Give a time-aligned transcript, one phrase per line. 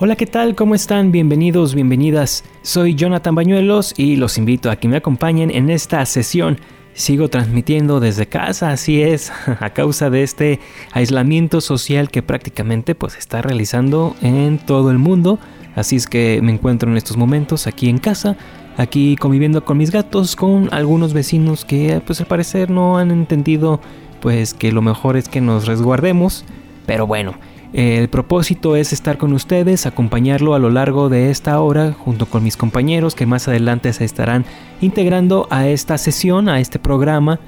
[0.00, 0.54] Hola, ¿qué tal?
[0.54, 1.10] ¿Cómo están?
[1.10, 2.44] Bienvenidos, bienvenidas.
[2.62, 6.60] Soy Jonathan Bañuelos y los invito a que me acompañen en esta sesión.
[6.92, 10.60] Sigo transmitiendo desde casa, así es, a causa de este
[10.92, 15.40] aislamiento social que prácticamente pues está realizando en todo el mundo.
[15.74, 18.36] Así es que me encuentro en estos momentos aquí en casa,
[18.76, 23.80] aquí conviviendo con mis gatos, con algunos vecinos que pues al parecer no han entendido
[24.20, 26.44] pues que lo mejor es que nos resguardemos.
[26.86, 27.34] Pero bueno,
[27.72, 32.42] el propósito es estar con ustedes, acompañarlo a lo largo de esta hora junto con
[32.42, 34.46] mis compañeros que más adelante se estarán
[34.80, 37.40] integrando a esta sesión, a este programa.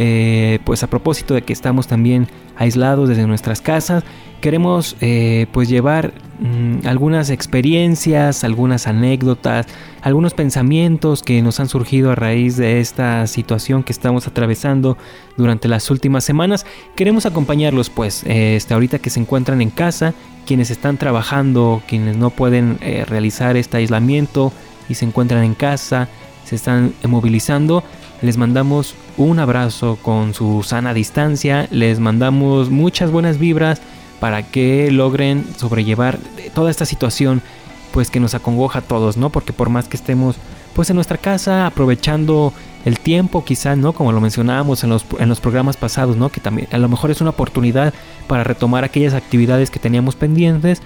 [0.00, 4.04] Eh, pues a propósito de que estamos también aislados desde nuestras casas,
[4.40, 9.66] queremos eh, pues llevar mm, algunas experiencias, algunas anécdotas,
[10.02, 14.96] algunos pensamientos que nos han surgido a raíz de esta situación que estamos atravesando
[15.36, 16.64] durante las últimas semanas.
[16.94, 20.14] Queremos acompañarlos pues eh, este, ahorita que se encuentran en casa,
[20.46, 24.52] quienes están trabajando, quienes no pueden eh, realizar este aislamiento
[24.88, 26.08] y se encuentran en casa,
[26.44, 27.82] se están movilizando.
[28.22, 33.80] Les mandamos un abrazo con su sana distancia, les mandamos muchas buenas vibras
[34.20, 36.18] para que logren sobrellevar
[36.54, 37.42] toda esta situación
[37.92, 39.30] pues que nos acongoja a todos, ¿no?
[39.30, 40.36] Porque por más que estemos
[40.74, 42.52] pues en nuestra casa aprovechando
[42.84, 43.92] el tiempo quizás, ¿no?
[43.92, 46.28] Como lo mencionábamos en los, en los programas pasados, ¿no?
[46.28, 47.92] Que también a lo mejor es una oportunidad
[48.28, 50.80] para retomar aquellas actividades que teníamos pendientes,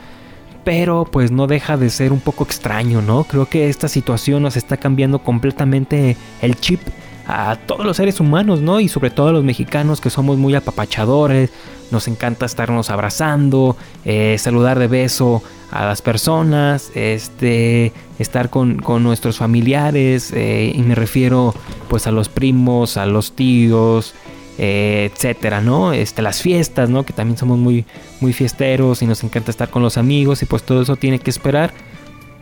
[0.65, 3.25] pero pues no deja de ser un poco extraño, ¿no?
[3.25, 6.81] Creo que esta situación nos está cambiando completamente el chip
[7.27, 8.81] a todos los seres humanos, ¿no?
[8.81, 11.51] Y sobre todo a los mexicanos que somos muy apapachadores,
[11.91, 19.03] nos encanta estarnos abrazando, eh, saludar de beso a las personas, este, estar con, con
[19.03, 21.55] nuestros familiares, eh, y me refiero
[21.89, 24.15] pues a los primos, a los tíos,
[24.59, 25.93] eh, etcétera, ¿no?
[25.93, 27.05] Este, las fiestas, ¿no?
[27.05, 27.85] Que también somos muy,
[28.21, 31.31] muy fiesteros y nos encanta estar con los amigos y pues todo eso tiene que
[31.31, 31.73] esperar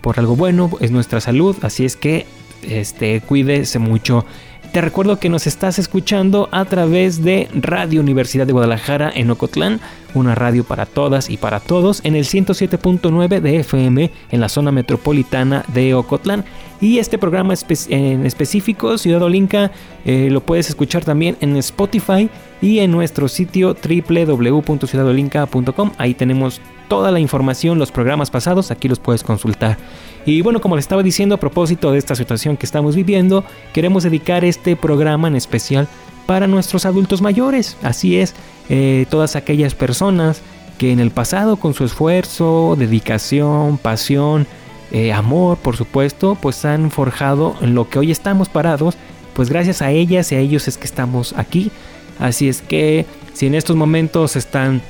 [0.00, 2.26] por algo bueno, es nuestra salud, así es que
[2.62, 4.24] este, cuídese mucho.
[4.72, 9.80] Te recuerdo que nos estás escuchando a través de Radio Universidad de Guadalajara en Ocotlán,
[10.14, 14.72] una radio para todas y para todos, en el 107.9 de FM en la zona
[14.72, 16.44] metropolitana de Ocotlán.
[16.80, 17.54] Y este programa
[17.88, 19.70] en específico, Ciudad Olinca,
[20.04, 22.30] eh, lo puedes escuchar también en Spotify
[22.62, 25.90] y en nuestro sitio www.ciudadolinca.com.
[25.98, 29.76] Ahí tenemos toda la información, los programas pasados, aquí los puedes consultar.
[30.26, 34.02] Y bueno, como les estaba diciendo a propósito de esta situación que estamos viviendo, queremos
[34.02, 35.88] dedicar este programa en especial
[36.26, 37.76] para nuestros adultos mayores.
[37.82, 38.34] Así es,
[38.70, 40.40] eh, todas aquellas personas
[40.78, 44.46] que en el pasado con su esfuerzo, dedicación, pasión,
[44.92, 48.96] eh, amor, por supuesto, pues han forjado lo que hoy estamos parados.
[49.34, 51.70] Pues gracias a ellas y a ellos es que estamos aquí.
[52.18, 54.80] Así es que si en estos momentos están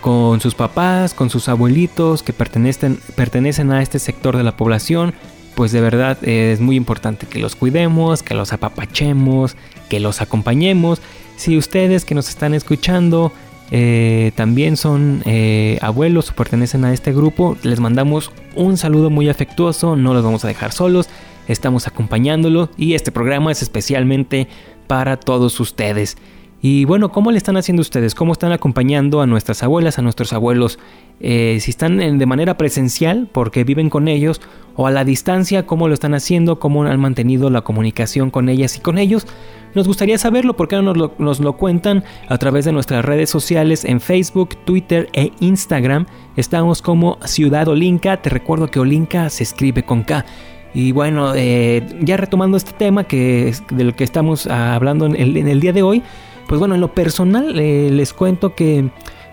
[0.00, 5.14] con sus papás, con sus abuelitos que pertenecen, pertenecen a este sector de la población,
[5.54, 9.56] pues de verdad eh, es muy importante que los cuidemos, que los apapachemos,
[9.88, 11.00] que los acompañemos.
[11.36, 13.32] Si ustedes que nos están escuchando
[13.70, 19.28] eh, también son eh, abuelos o pertenecen a este grupo, les mandamos un saludo muy
[19.28, 21.08] afectuoso, no los vamos a dejar solos,
[21.48, 24.48] estamos acompañándolos y este programa es especialmente
[24.86, 26.16] para todos ustedes.
[26.62, 28.14] Y bueno, ¿cómo le están haciendo ustedes?
[28.14, 30.78] ¿Cómo están acompañando a nuestras abuelas, a nuestros abuelos?
[31.20, 34.40] Eh, si están de manera presencial, porque viven con ellos,
[34.74, 36.58] o a la distancia, ¿cómo lo están haciendo?
[36.58, 39.26] ¿Cómo han mantenido la comunicación con ellas y con ellos?
[39.74, 44.00] Nos gustaría saberlo porque nos nos lo cuentan a través de nuestras redes sociales en
[44.00, 46.06] Facebook, Twitter e Instagram.
[46.36, 48.22] Estamos como Ciudad Olinca.
[48.22, 50.24] Te recuerdo que Olinca se escribe con K.
[50.72, 55.48] Y bueno, eh, ya retomando este tema que del que estamos hablando en el, en
[55.48, 56.02] el día de hoy,
[56.48, 58.90] pues bueno, en lo personal eh, les cuento que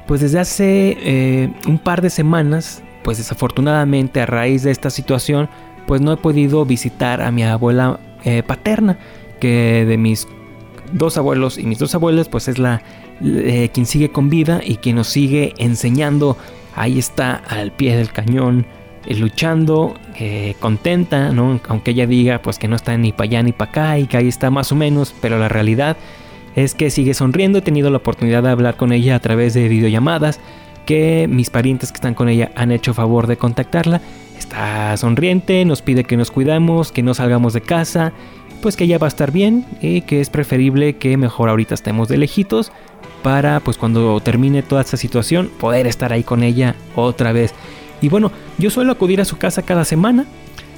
[0.07, 5.50] pues desde hace eh, un par de semanas, pues desafortunadamente a raíz de esta situación,
[5.88, 8.98] pues no he podido visitar a mi abuela eh, paterna,
[9.39, 10.27] que de mis
[10.92, 12.81] dos abuelos y mis dos abuelas, pues es la
[13.19, 16.36] quien sigue con vida y quien nos sigue enseñando.
[16.75, 18.65] Ahí está al pie del cañón,
[19.10, 21.60] luchando, eh, contenta, ¿no?
[21.68, 24.18] Aunque ella diga pues que no está ni para allá ni para acá y que
[24.18, 25.98] ahí está más o menos, pero la realidad
[26.56, 27.60] es que sigue sonriendo.
[27.60, 30.40] He tenido la oportunidad de hablar con ella a través de videollamadas.
[30.86, 34.02] que mis parientes que están con ella han hecho favor de contactarla.
[34.38, 38.12] Está sonriente, nos pide que nos cuidamos, que no salgamos de casa,
[38.62, 42.10] pues que ella va a estar bien y que es preferible que mejor ahorita estemos
[42.10, 42.74] de lejitos
[43.22, 47.54] para pues cuando termine toda esta situación poder estar ahí con ella otra vez.
[48.02, 50.26] Y bueno, yo suelo acudir a su casa cada semana.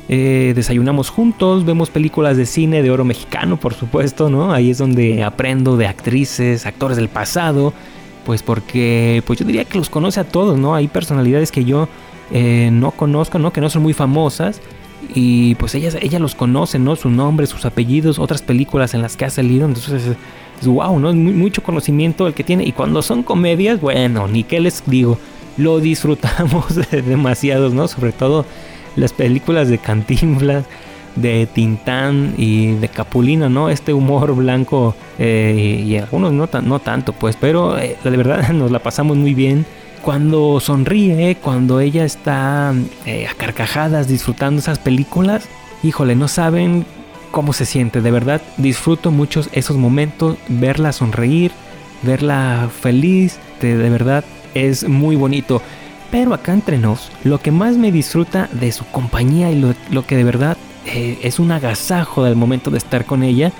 [0.07, 4.53] Eh, desayunamos juntos, vemos películas de cine de oro mexicano, por supuesto, ¿no?
[4.53, 7.73] Ahí es donde aprendo de actrices, actores del pasado,
[8.23, 10.75] pues porque, pues yo diría que los conoce a todos, ¿no?
[10.75, 11.87] Hay personalidades que yo
[12.31, 13.51] eh, no conozco, ¿no?
[13.51, 14.61] Que no son muy famosas
[15.13, 16.95] y pues ella, ella los conoce, ¿no?
[16.95, 20.17] Su nombre, sus apellidos, otras películas en las que ha salido, entonces
[20.61, 21.09] es, wow, ¿no?
[21.09, 25.17] Es mucho conocimiento el que tiene y cuando son comedias, bueno, ni qué les digo
[25.57, 27.87] lo disfrutamos demasiados, ¿no?
[27.87, 28.45] Sobre todo
[28.95, 30.65] las películas de Cantinflas,
[31.15, 33.69] de Tintán y de Capulina, ¿no?
[33.69, 38.71] Este humor blanco eh, y algunos no, no tanto, pues, pero eh, de verdad nos
[38.71, 39.65] la pasamos muy bien.
[40.01, 42.73] Cuando sonríe, cuando ella está
[43.05, 45.47] eh, a carcajadas disfrutando esas películas,
[45.81, 46.85] híjole, no saben
[47.31, 51.51] cómo se siente, de verdad disfruto muchos esos momentos, verla sonreír,
[52.03, 55.61] verla feliz, de verdad es muy bonito.
[56.15, 60.15] Pero acá entre nos, lo que más me disfruta de su compañía y lo, que
[60.15, 63.51] de verdad eh, es un agasajo del momento de estar con ella,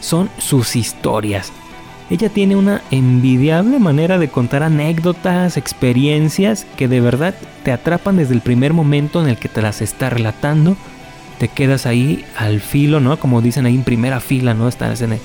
[0.00, 1.52] son sus historias.
[2.10, 8.34] Ella tiene una envidiable manera de contar anécdotas, experiencias que de verdad te atrapan desde
[8.34, 10.76] el primer momento en el que te las está relatando.
[11.38, 13.16] Te quedas ahí al filo, ¿no?
[13.16, 14.66] Como dicen ahí en primera fila, ¿no?
[14.66, 15.20] Estás en el,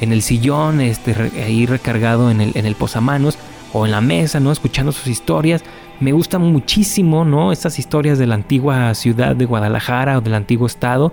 [0.00, 3.38] en el sillón, este, ahí recargado en el, en el posamanos
[3.72, 4.52] o en la mesa, ¿no?
[4.52, 5.62] Escuchando sus historias.
[6.00, 7.52] Me gustan muchísimo, ¿no?
[7.52, 11.12] Estas historias de la antigua ciudad de Guadalajara o del antiguo estado,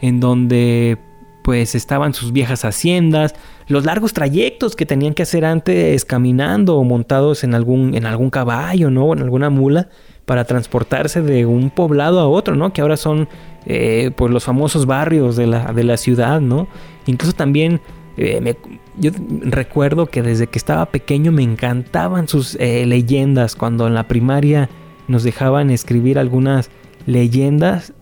[0.00, 0.98] en donde
[1.42, 3.34] pues estaban sus viejas haciendas,
[3.68, 8.28] los largos trayectos que tenían que hacer antes caminando o montados en algún, en algún
[8.28, 9.06] caballo, ¿no?
[9.06, 9.88] O en alguna mula
[10.26, 12.74] para transportarse de un poblado a otro, ¿no?
[12.74, 13.30] Que ahora son
[13.64, 16.68] eh, pues los famosos barrios de la, de la ciudad, ¿no?
[17.06, 17.80] Incluso también
[18.18, 18.56] eh,
[18.98, 19.12] yo
[19.42, 23.54] recuerdo que desde que estaba pequeño me encantaban sus eh, leyendas.
[23.54, 24.68] Cuando en la primaria
[25.06, 26.70] nos dejaban escribir algunas
[27.06, 27.92] leyendas,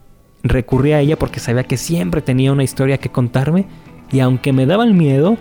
[0.42, 3.66] recurría a ella porque sabía que siempre tenía una historia que contarme.
[4.10, 5.36] Y aunque me daba el miedo,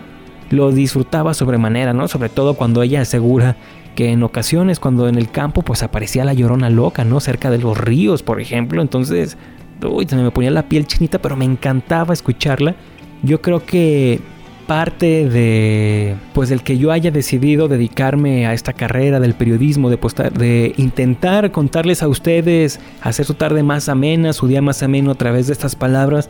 [0.50, 2.06] lo disfrutaba sobremanera, ¿no?
[2.08, 3.56] Sobre todo cuando ella asegura
[3.94, 7.18] que en ocasiones cuando en el campo pues aparecía la llorona loca, ¿no?
[7.20, 8.82] Cerca de los ríos, por ejemplo.
[8.82, 9.38] Entonces,
[9.82, 12.74] uy, se me ponía la piel chinita, pero me encantaba escucharla.
[13.22, 14.20] Yo creo que
[14.66, 19.98] parte de pues del que yo haya decidido dedicarme a esta carrera del periodismo, de,
[20.36, 25.14] de intentar contarles a ustedes, hacer su tarde más amena, su día más ameno a
[25.14, 26.28] través de estas palabras,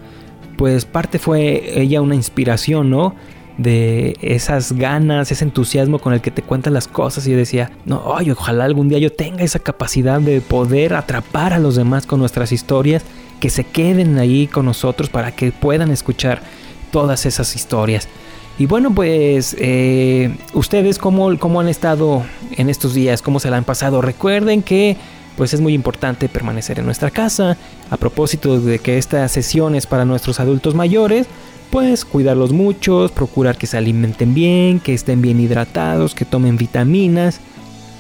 [0.56, 3.14] pues parte fue ella una inspiración, ¿no?
[3.58, 7.70] de esas ganas, ese entusiasmo con el que te cuentan las cosas y yo decía,
[7.84, 12.06] no, ay, ojalá algún día yo tenga esa capacidad de poder atrapar a los demás
[12.06, 13.02] con nuestras historias,
[13.40, 16.42] que se queden ahí con nosotros para que puedan escuchar
[16.90, 18.08] todas esas historias.
[18.58, 22.24] Y bueno, pues eh, ustedes cómo, cómo han estado
[22.56, 24.00] en estos días, cómo se la han pasado.
[24.00, 24.96] Recuerden que
[25.36, 27.58] pues es muy importante permanecer en nuestra casa.
[27.90, 31.26] A propósito de que esta sesión es para nuestros adultos mayores,
[31.70, 37.40] pues cuidarlos mucho, procurar que se alimenten bien, que estén bien hidratados, que tomen vitaminas.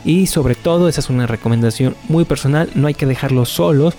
[0.04, 3.94] Y sobre todo, esa es una recomendación muy personal, no hay que dejarlos solos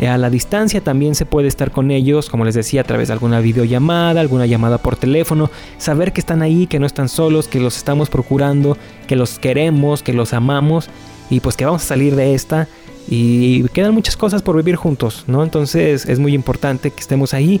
[0.00, 3.14] a la distancia también se puede estar con ellos, como les decía, a través de
[3.14, 7.60] alguna videollamada, alguna llamada por teléfono, saber que están ahí, que no están solos, que
[7.60, 8.76] los estamos procurando,
[9.06, 10.90] que los queremos, que los amamos
[11.30, 12.68] y pues que vamos a salir de esta
[13.08, 15.42] y quedan muchas cosas por vivir juntos, ¿no?
[15.42, 17.60] Entonces es muy importante que estemos ahí.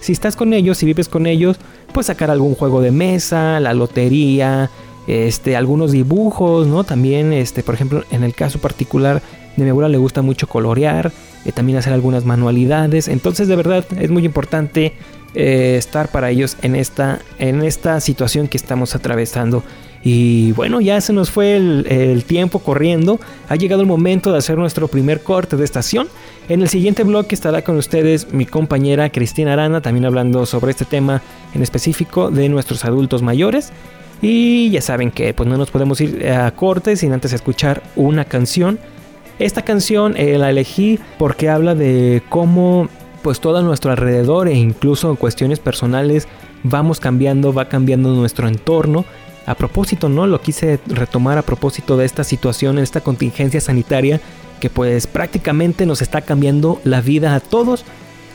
[0.00, 1.56] Si estás con ellos, si vives con ellos,
[1.92, 4.70] pues sacar algún juego de mesa, la lotería,
[5.06, 6.84] este, algunos dibujos, ¿no?
[6.84, 9.22] También, este, por ejemplo, en el caso particular
[9.56, 11.12] de mi abuela le gusta mucho colorear,
[11.44, 13.08] eh, también hacer algunas manualidades.
[13.08, 14.94] Entonces de verdad es muy importante
[15.34, 19.64] eh, estar para ellos en esta, en esta situación que estamos atravesando.
[20.04, 23.20] Y bueno, ya se nos fue el, tiempo corriendo.
[23.48, 26.08] Ha llegado el momento de hacer nuestro primer corte de estación.
[26.48, 30.84] En el siguiente bloque estará con ustedes mi compañera Cristina Arana, también hablando sobre este
[30.84, 31.22] tema
[31.54, 33.72] en específico de nuestros adultos mayores.
[34.20, 38.24] Y ya saben que pues no nos podemos ir a corte sin antes escuchar una
[38.24, 38.78] canción
[39.38, 42.88] esta canción eh, la elegí porque habla de cómo
[43.22, 46.26] pues todo a nuestro alrededor e incluso en cuestiones personales
[46.64, 49.04] vamos cambiando, va cambiando nuestro entorno.
[49.44, 50.28] A propósito, ¿no?
[50.28, 54.20] Lo quise retomar a propósito de esta situación, esta contingencia sanitaria
[54.60, 57.84] que pues prácticamente nos está cambiando la vida a todos.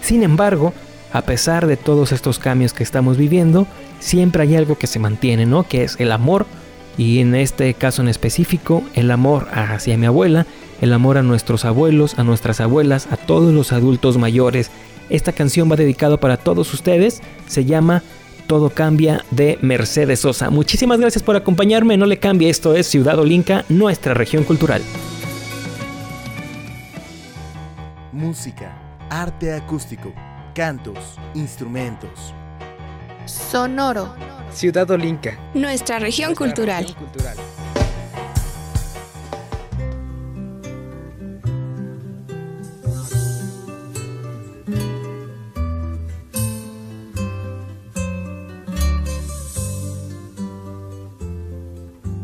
[0.01, 0.74] Sin embargo,
[1.13, 3.66] a pesar de todos estos cambios que estamos viviendo,
[4.00, 5.63] siempre hay algo que se mantiene, ¿no?
[5.63, 6.46] Que es el amor
[6.98, 10.46] y en este caso en específico el amor hacia mi abuela,
[10.82, 14.72] el amor a nuestros abuelos, a nuestras abuelas, a todos los adultos mayores.
[15.10, 18.04] Esta canción va dedicada para todos ustedes, se llama
[18.48, 20.50] Todo cambia de Mercedes Sosa.
[20.50, 24.82] Muchísimas gracias por acompañarme, no le cambie, esto es Ciudad Olinca, nuestra región cultural.
[28.12, 28.75] Música,
[29.10, 30.12] arte acústico,
[30.56, 32.34] cantos, instrumentos.
[33.25, 34.37] Sonoro.
[34.54, 35.38] Ciudad Olinca.
[35.54, 36.86] Nuestra región cultural.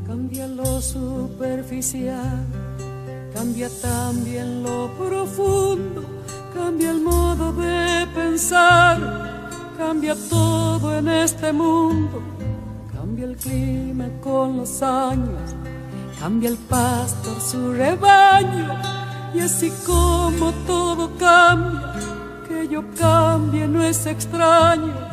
[0.07, 2.45] Cambia lo superficial,
[3.33, 6.03] cambia también lo profundo,
[6.53, 9.32] cambia el modo de pensar
[9.85, 12.23] Cambia todo en este mundo,
[12.95, 15.55] cambia el clima con los años,
[16.19, 18.79] cambia el pastor su rebaño,
[19.35, 21.93] y así como todo cambia,
[22.47, 25.12] que yo cambie no es extraño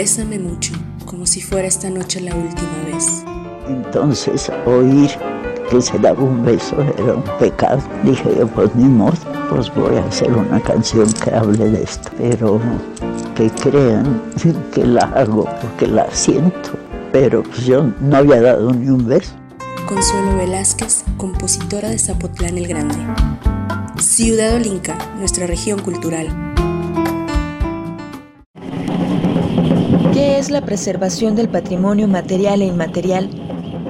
[0.00, 0.72] Bésame, mucho,
[1.04, 3.22] como si fuera esta noche la última vez.
[3.68, 5.10] Entonces oír
[5.68, 7.82] que se daba un beso era un pecado.
[8.02, 9.12] Dije yo, pues ni modo,
[9.50, 12.08] pues voy a hacer una canción que hable de esto.
[12.16, 12.58] Pero
[13.34, 14.22] que crean
[14.72, 16.70] que la hago porque la siento.
[17.12, 19.34] Pero pues yo no había dado ni un beso.
[19.86, 22.96] Consuelo Velázquez, compositora de Zapotlán el Grande.
[23.98, 26.49] Ciudad Olinca, nuestra región cultural.
[30.50, 33.30] La preservación del patrimonio material e inmaterial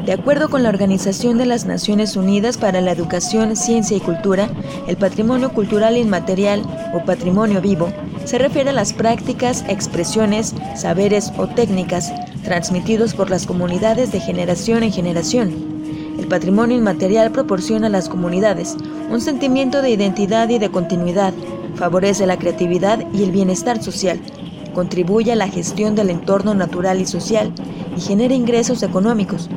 [0.04, 4.48] de acuerdo con la Organización de las Naciones Unidas para la Educación, Ciencia y Cultura,
[4.88, 6.62] el patrimonio cultural inmaterial
[6.94, 7.92] o patrimonio vivo
[8.24, 12.12] se refiere a las prácticas, expresiones, saberes o técnicas
[12.44, 15.52] transmitidos por las comunidades de generación en generación.
[16.18, 18.76] El patrimonio inmaterial proporciona a las comunidades
[19.10, 21.34] un sentimiento de identidad y de continuidad,
[21.74, 24.18] favorece la creatividad y el bienestar social,
[24.80, 27.52] contribuye a la gestión del entorno natural y social
[27.94, 29.50] y genera ingresos económicos,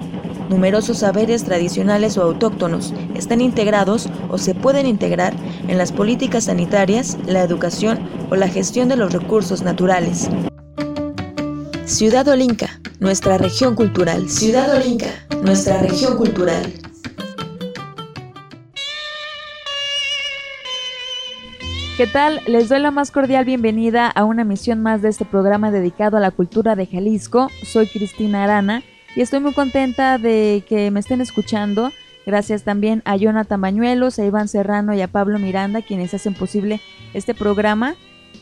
[0.50, 5.34] Numerosos saberes tradicionales o autóctonos están integrados o se pueden integrar
[5.70, 8.00] en las políticas sanitarias, la educación
[8.30, 10.27] o la gestión de los recursos naturales.
[11.86, 14.30] Ciudad Olinca, nuestra región cultural.
[14.30, 15.08] Ciudad Olinca,
[15.42, 16.74] nuestra región cultural.
[21.96, 22.42] ¿Qué tal?
[22.48, 26.20] Les doy la más cordial bienvenida a una emisión más de este programa dedicado a
[26.20, 27.50] la cultura de Jalisco.
[27.62, 28.82] Soy Cristina Arana
[29.16, 31.92] y estoy muy contenta de que me estén escuchando.
[32.26, 36.82] Gracias también a Jonathan Bañuelos, a Iván Serrano y a Pablo Miranda, quienes hacen posible
[37.14, 37.94] este programa.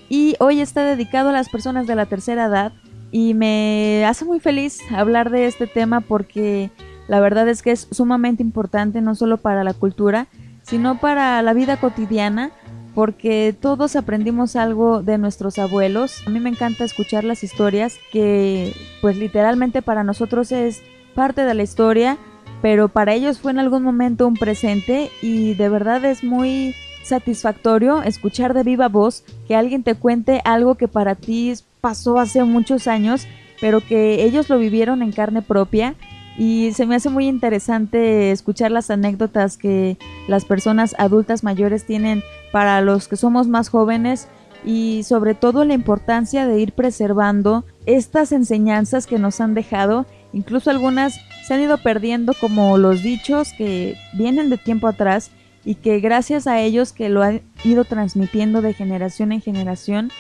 [0.08, 2.72] Y hoy está dedicado a las personas de la tercera edad
[3.12, 6.72] y me hace muy feliz hablar de este tema porque
[7.10, 10.28] la verdad es que es sumamente importante no solo para la cultura,
[10.64, 12.52] sino para la vida cotidiana
[12.94, 16.26] porque todos aprendimos algo de nuestros abuelos.
[16.28, 20.82] A mí me encanta escuchar las historias que pues literalmente para nosotros es
[21.16, 22.18] parte de la historia,
[22.62, 28.04] pero para ellos fue en algún momento un presente y de verdad es muy satisfactorio
[28.04, 32.88] escuchar de viva voz que alguien te cuente algo que para ti pasó hace muchos
[32.88, 33.28] años,
[33.60, 35.96] pero que ellos lo vivieron en carne propia
[36.38, 39.98] y se me hace muy interesante escuchar las anécdotas que
[40.28, 44.28] las personas adultas mayores tienen para los que somos más jóvenes
[44.64, 50.70] y sobre todo la importancia de ir preservando estas enseñanzas que nos han dejado, incluso
[50.70, 55.32] algunas se han ido perdiendo como los dichos que vienen de tiempo atrás
[55.64, 60.12] y que gracias a ellos que lo han ido transmitiendo de generación en generación,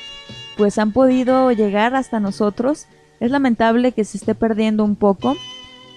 [0.57, 2.85] pues han podido llegar hasta nosotros.
[3.19, 5.37] Es lamentable que se esté perdiendo un poco,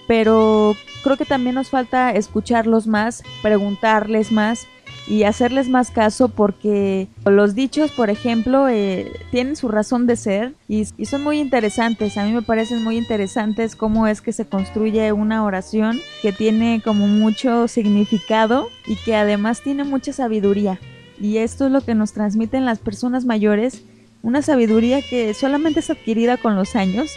[0.07, 4.67] pero creo que también nos falta escucharlos más, preguntarles más
[5.07, 10.53] y hacerles más caso porque los dichos, por ejemplo, eh, tienen su razón de ser
[10.67, 12.17] y, son muy interesantes.
[12.17, 16.81] A mí me parecen muy interesantes cómo es que se construye una oración que tiene
[16.83, 20.79] como mucho significado y que además tiene mucha sabiduría.
[21.19, 23.83] Y esto es lo que nos transmiten las personas mayores,
[24.23, 27.11] una sabiduría que solamente es adquirida con los años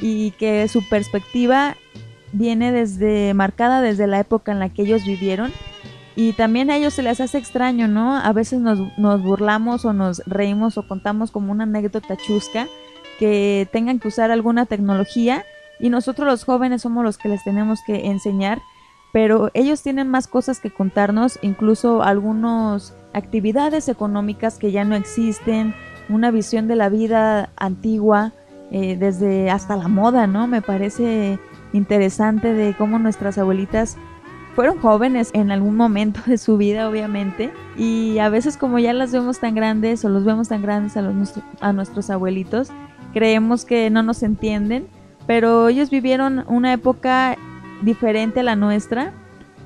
[0.00, 1.76] y que su perspectiva
[2.32, 5.52] viene desde marcada desde la época en la que ellos vivieron
[6.16, 8.16] y también a ellos se les hace extraño, ¿no?
[8.16, 12.66] A veces nos, nos burlamos o nos reímos o contamos como una anécdota chusca
[13.18, 15.44] que tengan que usar alguna tecnología
[15.78, 18.60] y nosotros los jóvenes somos los que les tenemos que enseñar,
[19.12, 25.74] pero ellos tienen más cosas que contarnos, incluso algunas actividades económicas que ya no existen,
[26.08, 28.32] una visión de la vida antigua,
[28.70, 30.46] eh, desde hasta la moda, ¿no?
[30.46, 31.38] Me parece
[31.72, 33.96] interesante de cómo nuestras abuelitas
[34.54, 39.12] fueron jóvenes en algún momento de su vida, obviamente, y a veces como ya las
[39.12, 42.70] vemos tan grandes o los vemos tan grandes a, nuestros abuelitos,
[43.12, 44.86] creemos que no nos entienden,
[45.26, 47.36] pero ellos vivieron una época
[47.82, 49.12] diferente a la nuestra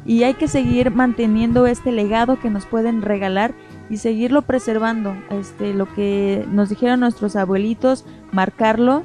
[0.05, 3.55] y hay que seguir manteniendo este legado que nos pueden regalar
[3.89, 9.03] y seguirlo preservando, este, lo que nos dijeron nuestros abuelitos, marcarlo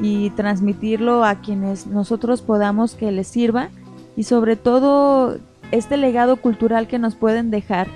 [0.00, 3.68] y transmitirlo a quienes nosotros podamos que les sirva
[4.16, 5.38] y sobre todo
[5.70, 7.88] este legado cultural que nos pueden dejar.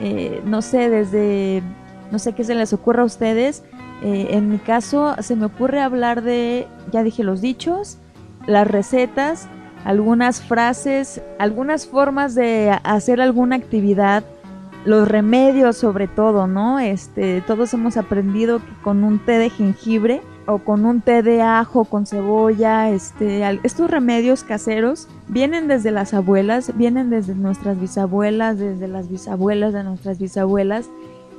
[0.00, 1.62] Eh, no sé, desde,
[2.10, 3.64] no sé qué se les ocurra a ustedes.
[4.02, 7.98] Eh, en mi caso se me ocurre hablar de, ya dije, los dichos,
[8.46, 9.48] las recetas,
[9.84, 14.24] algunas frases, algunas formas de hacer alguna actividad,
[14.84, 16.78] los remedios sobre todo, ¿no?
[16.78, 21.42] Este, todos hemos aprendido que con un té de jengibre o con un té de
[21.42, 28.58] ajo con cebolla, este, estos remedios caseros vienen desde las abuelas, vienen desde nuestras bisabuelas,
[28.58, 30.88] desde las bisabuelas de nuestras bisabuelas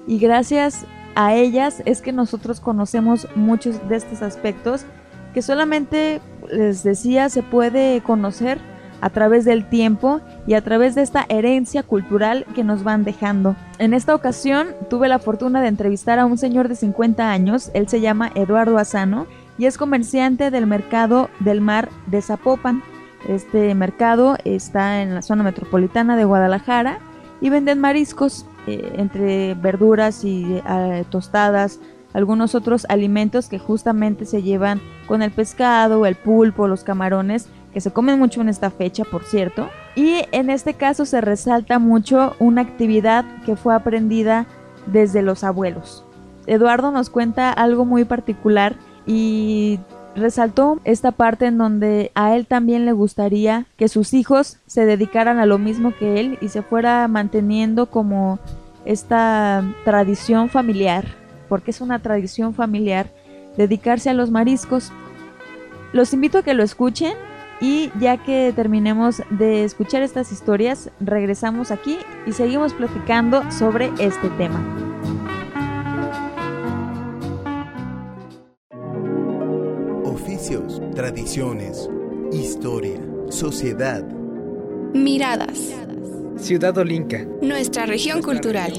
[0.05, 4.85] y gracias a ellas es que nosotros conocemos muchos de estos aspectos
[5.33, 8.59] que solamente les decía se puede conocer
[9.01, 13.55] a través del tiempo y a través de esta herencia cultural que nos van dejando.
[13.77, 17.87] En esta ocasión tuve la fortuna de entrevistar a un señor de 50 años, él
[17.87, 22.81] se llama Eduardo Asano y es comerciante del mercado del mar de Zapopan.
[23.27, 26.99] Este mercado está en la zona metropolitana de Guadalajara
[27.41, 31.79] y venden mariscos eh, entre verduras y eh, tostadas,
[32.13, 37.81] algunos otros alimentos que justamente se llevan con el pescado, el pulpo, los camarones que
[37.81, 39.69] se comen mucho en esta fecha, por cierto.
[39.95, 44.45] Y en este caso se resalta mucho una actividad que fue aprendida
[44.87, 46.03] desde los abuelos.
[46.47, 49.79] Eduardo nos cuenta algo muy particular y
[50.15, 55.39] resaltó esta parte en donde a él también le gustaría que sus hijos se dedicaran
[55.39, 58.39] a lo mismo que él y se fuera manteniendo como
[58.85, 61.05] esta tradición familiar,
[61.47, 63.11] porque es una tradición familiar
[63.57, 64.91] dedicarse a los mariscos.
[65.93, 67.13] Los invito a que lo escuchen
[67.61, 74.29] y ya que terminemos de escuchar estas historias, regresamos aquí y seguimos platicando sobre este
[74.37, 74.63] tema.
[80.03, 81.89] Oficios, tradiciones,
[82.31, 84.03] historia, sociedad.
[84.93, 85.75] Miradas.
[86.37, 87.25] Ciudad Olinca.
[87.41, 88.71] Nuestra región cultural.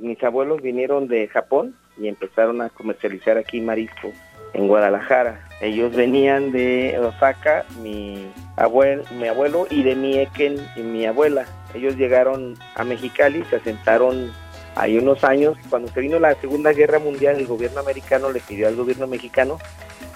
[0.00, 4.12] Mis abuelos vinieron de Japón y empezaron a comercializar aquí marisco
[4.52, 5.48] en Guadalajara.
[5.60, 8.26] Ellos venían de Osaka, mi
[8.56, 11.46] abuelo, mi abuelo y de mi Eken y mi abuela.
[11.74, 14.32] Ellos llegaron a Mexicali, se asentaron
[14.76, 15.56] ahí unos años.
[15.70, 19.58] Cuando se vino la Segunda Guerra Mundial, el gobierno americano le pidió al gobierno mexicano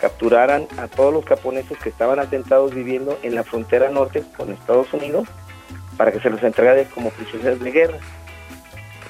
[0.01, 4.93] capturaran a todos los japoneses que estaban asentados viviendo en la frontera norte con Estados
[4.93, 5.29] Unidos
[5.97, 7.99] para que se los entregara como prisioneros de guerra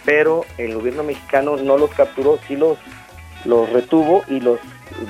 [0.09, 2.79] pero el gobierno mexicano no los capturó, sí los,
[3.45, 4.59] los retuvo y los,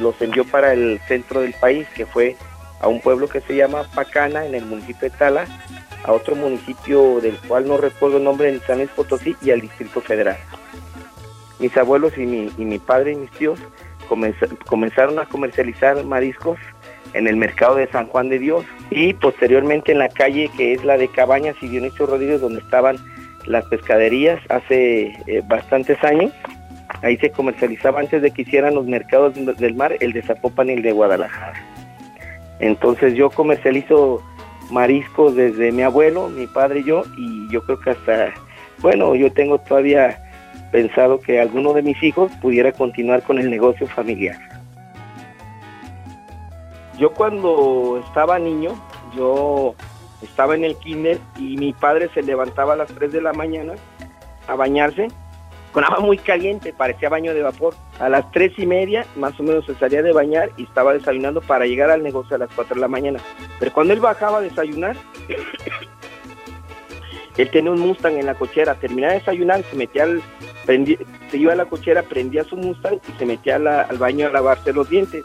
[0.01, 2.35] los envió para el centro del país, que fue
[2.81, 5.47] a un pueblo que se llama Pacana, en el municipio de Tala,
[6.03, 9.61] a otro municipio del cual no recuerdo el nombre, en San Luis Potosí, y al
[9.61, 10.37] Distrito Federal.
[11.61, 13.61] Mis abuelos y mi, y mi padre y mis tíos
[14.67, 16.59] comenzaron a comercializar mariscos
[17.13, 20.85] en el mercado de San Juan de Dios y posteriormente en la calle que es
[20.85, 22.97] la de Cabañas y Dionisio Rodríguez, donde estaban
[23.49, 26.33] las pescaderías hace eh, bastantes años.
[27.03, 30.75] Ahí se comercializaba antes de que hicieran los mercados del mar el de Zapopan y
[30.75, 31.61] el de Guadalajara.
[32.61, 34.23] Entonces yo comercializo
[34.71, 38.35] mariscos desde mi abuelo, mi padre y yo, y yo creo que hasta,
[38.79, 40.19] bueno, yo tengo todavía
[40.71, 44.37] pensado que alguno de mis hijos pudiera continuar con el negocio familiar.
[46.99, 48.73] Yo cuando estaba niño,
[49.17, 49.75] yo
[50.23, 53.75] estaba en el kinder y mi padre se levantaba a las 3 de la mañana
[54.47, 55.09] a bañarse
[55.73, 57.75] con agua muy caliente, parecía baño de vapor.
[58.01, 61.41] A las tres y media más o menos se salía de bañar y estaba desayunando
[61.41, 63.21] para llegar al negocio a las 4 de la mañana.
[63.59, 64.97] Pero cuando él bajaba a desayunar,
[67.37, 70.23] él tenía un Mustang en la cochera, terminaba de desayunar, se metía al,
[71.31, 74.73] se iba a la cochera, prendía su Mustang y se metía al baño a lavarse
[74.73, 75.25] los dientes.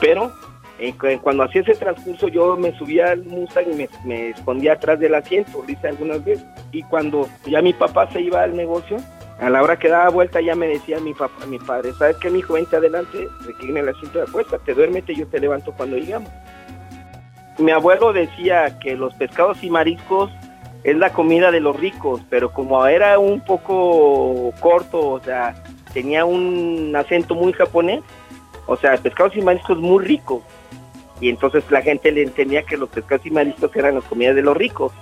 [0.00, 0.32] Pero
[0.78, 5.14] eh, cuando hacía ese transcurso yo me subía al Mustang y me, escondía atrás del
[5.14, 6.46] asiento, lo hice algunas veces.
[6.70, 8.96] Y cuando ya mi papá se iba al negocio,
[9.40, 12.30] a la hora que daba vuelta ya me decía mi papá, mi padre, ¿sabes qué,
[12.30, 12.54] mi hijo?
[12.54, 16.30] Vente adelante, recline el asiento de apuesta, te duérmete, yo te levanto cuando llegamos.
[17.58, 20.30] Mi abuelo decía que los pescados y mariscos
[20.84, 25.56] es la comida de los ricos, pero como era un poco corto, o sea,
[25.92, 28.02] tenía un acento muy japonés,
[28.66, 30.42] o sea, pescados y mariscos muy ricos
[31.20, 34.42] y entonces la gente le entendía que los pescados y mariscos eran las comidas de
[34.42, 34.92] los ricos.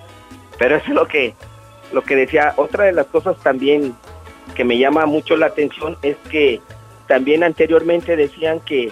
[0.59, 1.35] Pero eso es lo que,
[1.92, 2.55] lo que decía.
[2.57, 3.94] Otra de las cosas también
[4.55, 6.61] que me llama mucho la atención es que
[7.07, 8.90] también anteriormente decían que,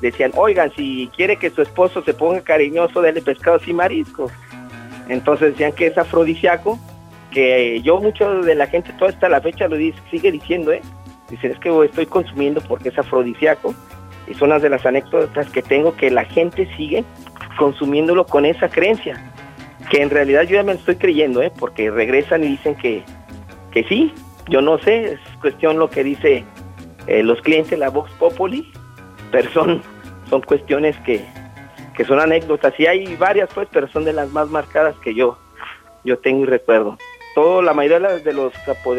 [0.00, 4.32] decían, oigan, si quiere que su esposo se ponga cariñoso, dele pescados y mariscos.
[5.08, 6.78] Entonces decían que es afrodisíaco,
[7.30, 10.82] que yo mucho de la gente toda esta la fecha lo dice, sigue diciendo, ¿eh?
[11.30, 13.74] Dicen, es que estoy consumiendo porque es afrodisíaco
[14.26, 17.04] es una de las anécdotas que tengo que la gente sigue
[17.58, 19.32] consumiéndolo con esa creencia,
[19.90, 21.52] que en realidad yo ya me estoy creyendo, ¿eh?
[21.58, 23.04] porque regresan y dicen que,
[23.70, 24.12] que sí,
[24.48, 26.44] yo no sé, es cuestión lo que dice
[27.06, 28.72] eh, los clientes, la Vox Populi,
[29.30, 29.82] pero son,
[30.46, 31.24] cuestiones que,
[31.96, 35.38] que son anécdotas, y hay varias pues, pero son de las más marcadas que yo,
[36.04, 36.98] yo tengo y recuerdo.
[37.34, 38.52] Todo, la mayoría de los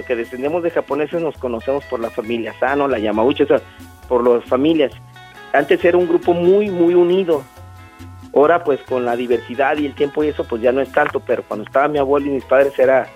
[0.05, 3.61] que descendemos de japoneses nos conocemos por la familia Sano, la Yamauchi, o sea,
[4.07, 4.91] por las familias
[5.55, 7.43] antes era un grupo muy, muy unido.
[8.33, 11.21] Ahora pues con la diversidad y el tiempo y eso pues ya no es tanto,
[11.21, 13.07] pero cuando estaba mi abuelo y mis padres era,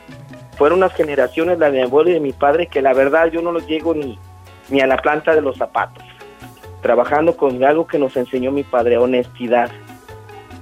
[0.58, 3.41] fueron unas generaciones, la de mi abuelo y de mi padre, que la verdad yo
[3.41, 4.17] no los llego ni,
[4.69, 6.04] ni a la planta de los zapatos.
[6.82, 9.69] Trabajando con algo que nos enseñó mi padre, honestidad.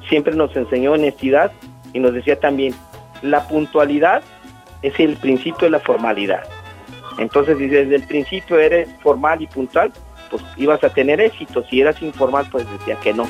[0.09, 1.51] Siempre nos enseñó honestidad
[1.93, 2.73] y nos decía también,
[3.21, 4.23] la puntualidad
[4.81, 6.43] es el principio de la formalidad.
[7.19, 9.91] Entonces, desde el principio eres formal y puntual,
[10.29, 11.63] pues ibas a tener éxito.
[11.69, 13.27] Si eras informal, pues decía que no.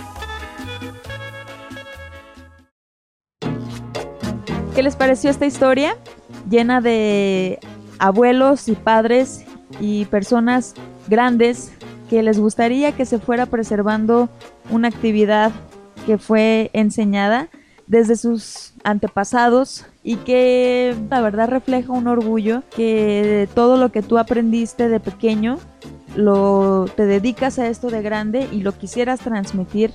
[4.76, 5.98] ¿Qué les pareció esta historia?
[6.50, 7.60] Llena de
[8.00, 9.46] abuelos y padres
[9.80, 10.76] y personas
[11.08, 11.72] grandes
[12.10, 14.30] que les gustaría que se fuera preservando
[14.70, 15.52] una actividad
[16.06, 17.50] que fue enseñada
[17.88, 24.18] desde sus antepasados y que la verdad refleja un orgullo que todo lo que tú
[24.18, 25.58] aprendiste de pequeño
[26.18, 29.94] lo te dedicas a esto de grande y lo quisieras transmitir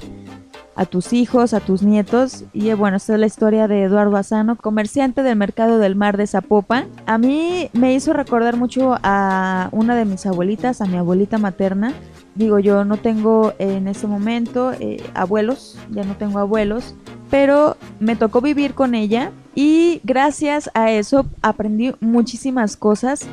[0.74, 2.44] a tus hijos, a tus nietos.
[2.52, 6.16] Y eh, bueno, esta es la historia de Eduardo Asano, comerciante del mercado del mar
[6.16, 6.86] de Zapopan.
[7.06, 11.92] A mí me hizo recordar mucho a una de mis abuelitas, a mi abuelita materna.
[12.34, 16.94] Digo, yo no tengo en este momento eh, abuelos, ya no tengo abuelos,
[17.30, 23.26] pero me tocó vivir con ella y gracias a eso aprendí muchísimas cosas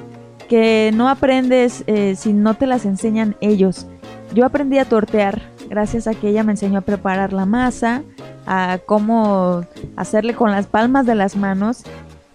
[0.50, 3.86] que no aprendes eh, si no te las enseñan ellos.
[4.34, 8.04] Yo aprendí a tortear gracias a que ella me enseñó a preparar la masa,
[8.48, 9.64] a cómo
[9.96, 11.84] hacerle con las palmas de las manos.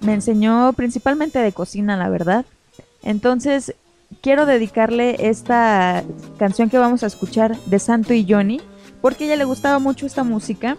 [0.00, 2.46] Me enseñó principalmente de cocina, la verdad.
[3.02, 3.74] Entonces,
[4.22, 6.04] quiero dedicarle esta
[6.38, 8.60] canción que vamos a escuchar de Santo y Johnny,
[9.00, 10.76] porque ella le gustaba mucho esta música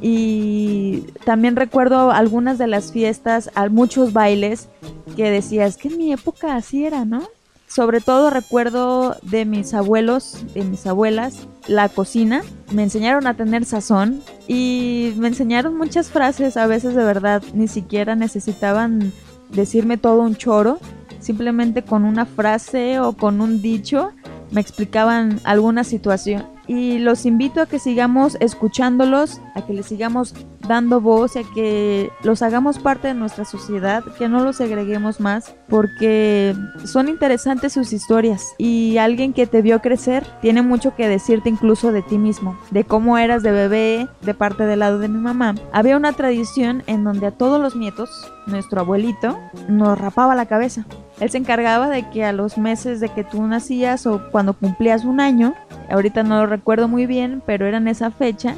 [0.00, 4.68] y también recuerdo algunas de las fiestas, muchos bailes
[5.16, 7.22] que decías que en mi época así era, ¿no?
[7.66, 12.42] Sobre todo recuerdo de mis abuelos, de mis abuelas, la cocina.
[12.72, 17.68] Me enseñaron a tener sazón y me enseñaron muchas frases, a veces de verdad ni
[17.68, 19.12] siquiera necesitaban
[19.50, 20.78] decirme todo un choro,
[21.20, 24.12] simplemente con una frase o con un dicho
[24.50, 30.34] me explicaban alguna situación y los invito a que sigamos escuchándolos, a que les sigamos
[30.68, 35.54] dando voz, a que los hagamos parte de nuestra sociedad, que no los segreguemos más,
[35.68, 36.54] porque
[36.84, 41.90] son interesantes sus historias y alguien que te vio crecer tiene mucho que decirte incluso
[41.90, 45.54] de ti mismo, de cómo eras de bebé, de parte del lado de mi mamá.
[45.72, 48.10] Había una tradición en donde a todos los nietos,
[48.46, 50.84] nuestro abuelito, nos rapaba la cabeza
[51.20, 55.04] él se encargaba de que a los meses de que tú nacías o cuando cumplías
[55.04, 55.54] un año,
[55.90, 58.54] ahorita no lo recuerdo muy bien, pero era en esa fecha,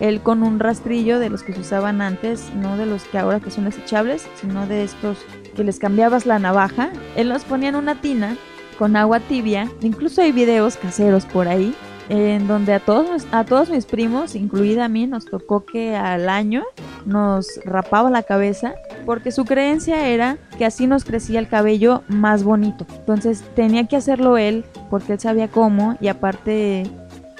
[0.00, 3.40] él con un rastrillo de los que se usaban antes, no de los que ahora
[3.40, 5.18] que son desechables, sino de estos
[5.56, 8.36] que les cambiabas la navaja, él los ponía en una tina
[8.78, 11.74] con agua tibia, incluso hay videos caseros por ahí,
[12.08, 16.28] en donde a todos, a todos mis primos, incluida a mí, nos tocó que al
[16.28, 16.64] año
[17.06, 18.74] nos rapaba la cabeza
[19.06, 22.86] porque su creencia era que así nos crecía el cabello más bonito.
[22.98, 26.84] Entonces tenía que hacerlo él porque él sabía cómo y aparte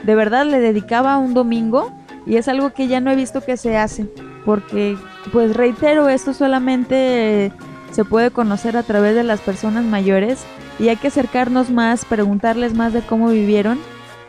[0.03, 1.93] de verdad le dedicaba un domingo
[2.27, 4.07] y es algo que ya no he visto que se hace
[4.45, 4.97] porque
[5.33, 7.53] pues reitero esto solamente
[7.91, 10.45] se puede conocer a través de las personas mayores
[10.79, 13.79] y hay que acercarnos más, preguntarles más de cómo vivieron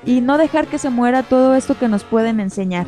[0.05, 2.87] y no dejar que se muera todo esto que nos pueden enseñar.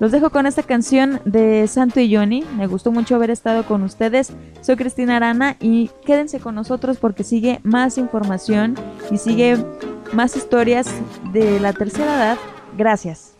[0.00, 2.44] Los dejo con esta canción de Santo y Johnny.
[2.56, 4.32] Me gustó mucho haber estado con ustedes.
[4.60, 8.74] Soy Cristina Arana y quédense con nosotros porque sigue más información
[9.10, 9.56] y sigue
[10.12, 10.88] más historias
[11.32, 12.38] de la tercera edad.
[12.76, 13.34] Gracias.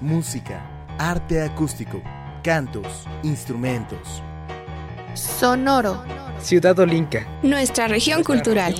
[0.00, 0.62] Música,
[0.98, 2.02] arte acústico,
[2.42, 4.22] cantos, instrumentos.
[5.14, 6.02] Sonoro.
[6.40, 7.26] Ciudad Olinca.
[7.42, 8.74] Nuestra región cultural.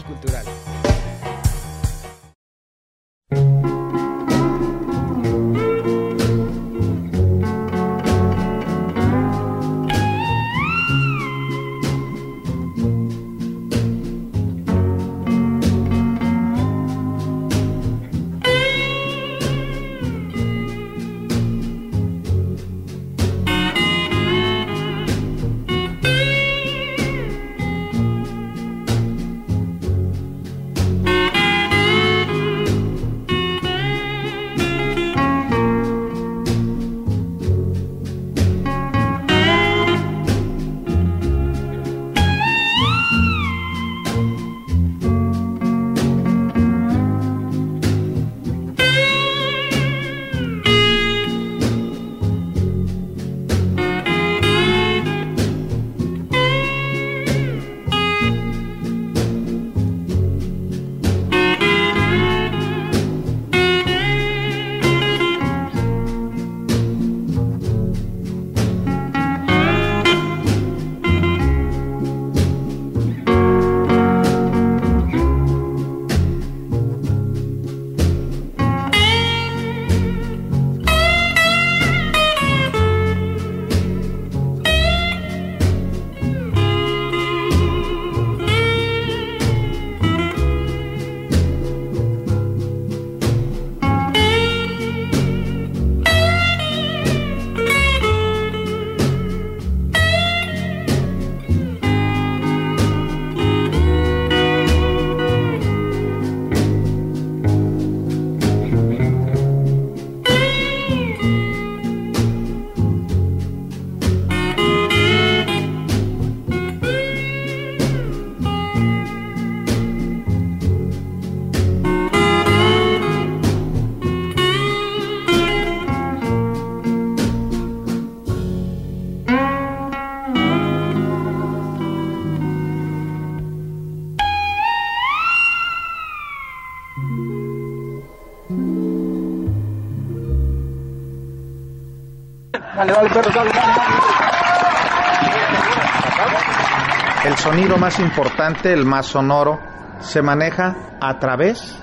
[147.24, 149.58] El sonido más importante, el más sonoro,
[150.00, 151.74] se maneja a través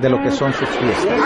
[0.00, 1.20] de lo que son sus fiestas.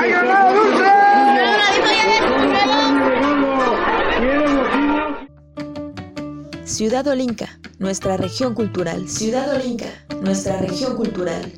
[6.64, 9.09] Ciudad Olinca, nuestra región cultural.
[9.09, 9.87] Ciudad Olinca,
[10.23, 11.53] nuestra región cultural.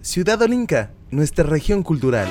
[0.00, 2.28] Ciudad Olinca, nuestra región cultural.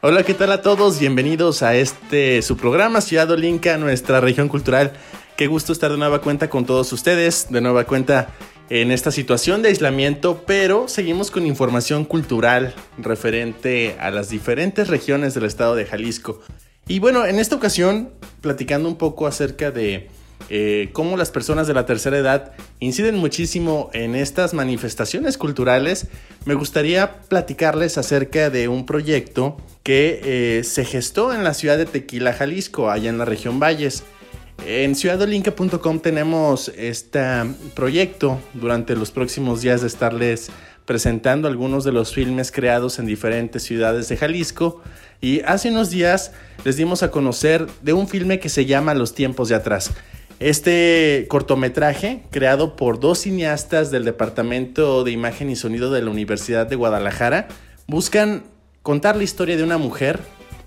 [0.00, 1.00] Hola, ¿qué tal a todos?
[1.00, 4.92] Bienvenidos a este su programa Ciudad Olinca, nuestra región cultural.
[5.36, 8.28] Qué gusto estar de nueva cuenta con todos ustedes, de nueva cuenta
[8.70, 15.34] en esta situación de aislamiento, pero seguimos con información cultural referente a las diferentes regiones
[15.34, 16.42] del estado de Jalisco.
[16.86, 20.10] Y bueno, en esta ocasión, platicando un poco acerca de
[20.50, 26.06] eh, cómo las personas de la tercera edad inciden muchísimo en estas manifestaciones culturales,
[26.44, 31.86] me gustaría platicarles acerca de un proyecto que eh, se gestó en la ciudad de
[31.86, 34.04] Tequila, Jalisco, allá en la región Valles.
[34.66, 37.20] En ciudadolinca.com tenemos este
[37.74, 40.50] proyecto durante los próximos días de estarles
[40.84, 44.80] presentando algunos de los filmes creados en diferentes ciudades de Jalisco.
[45.20, 46.32] Y hace unos días
[46.64, 49.92] les dimos a conocer de un filme que se llama Los tiempos de atrás.
[50.40, 56.68] Este cortometraje, creado por dos cineastas del Departamento de Imagen y Sonido de la Universidad
[56.68, 57.48] de Guadalajara,
[57.88, 58.44] buscan
[58.84, 60.20] contar la historia de una mujer,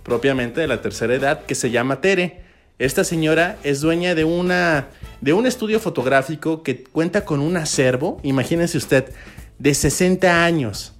[0.03, 2.41] propiamente de la tercera edad, que se llama Tere.
[2.79, 4.89] Esta señora es dueña de, una,
[5.21, 9.13] de un estudio fotográfico que cuenta con un acervo, imagínense usted,
[9.57, 10.95] de 60 años.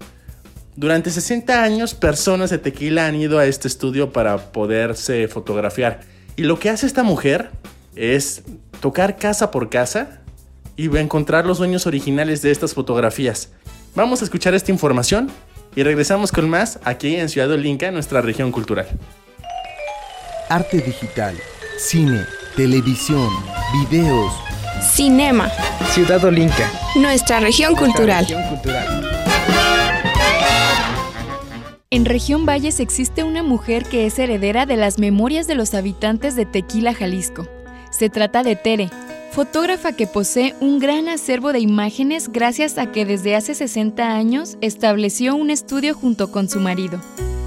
[0.78, 6.00] Durante 60 años, personas de tequila han ido a este estudio para poderse fotografiar.
[6.38, 7.50] Y lo que hace esta mujer
[7.96, 8.44] es
[8.80, 10.22] tocar casa por casa
[10.76, 13.50] y encontrar los dueños originales de estas fotografías.
[13.96, 15.30] Vamos a escuchar esta información
[15.76, 18.88] y regresamos con más aquí en Ciudad Olinca, nuestra región cultural.
[20.50, 21.38] Arte digital,
[21.78, 22.26] cine,
[22.56, 23.30] televisión,
[23.74, 24.34] videos.
[24.82, 25.50] Cinema.
[25.92, 26.72] Ciudad Olinca.
[26.96, 28.26] Nuestra región cultural.
[31.92, 36.36] En Región Valles existe una mujer que es heredera de las memorias de los habitantes
[36.36, 37.48] de Tequila, Jalisco.
[38.02, 38.90] Se trata de Tere,
[39.32, 44.58] fotógrafa que posee un gran acervo de imágenes gracias a que desde hace 60 años
[44.60, 47.00] estableció un estudio junto con su marido.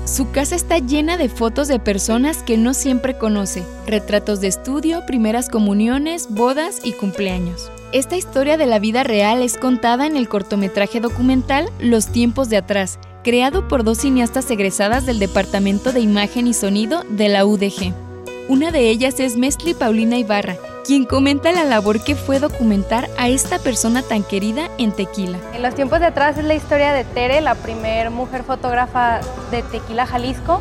[0.05, 5.05] Su casa está llena de fotos de personas que no siempre conoce, retratos de estudio,
[5.09, 7.73] primeras comuniones, bodas y cumpleaños.
[7.90, 12.59] Esta historia de la vida real es contada en el cortometraje documental Los tiempos de
[12.59, 18.04] atrás, creado por dos cineastas egresadas del Departamento de Imagen y Sonido de la UDG.
[18.46, 23.28] Una de ellas es Mesli Paulina Ibarra, quien comenta la labor que fue documentar a
[23.28, 25.38] esta persona tan querida en Tequila.
[25.54, 29.62] En los tiempos de atrás es la historia de Tere, la primer mujer fotógrafa de
[29.62, 30.61] Tequila, Jalisco.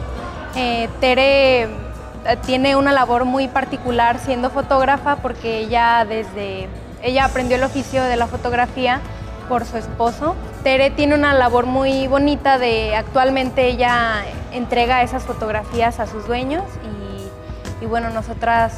[0.55, 1.67] Eh, Tere eh,
[2.45, 6.69] tiene una labor muy particular siendo fotógrafa porque ella desde
[7.01, 9.01] ella aprendió el oficio de la fotografía
[9.49, 10.37] por su esposo.
[10.63, 16.63] Tere tiene una labor muy bonita de actualmente ella entrega esas fotografías a sus dueños
[17.85, 18.73] bueno, nosotras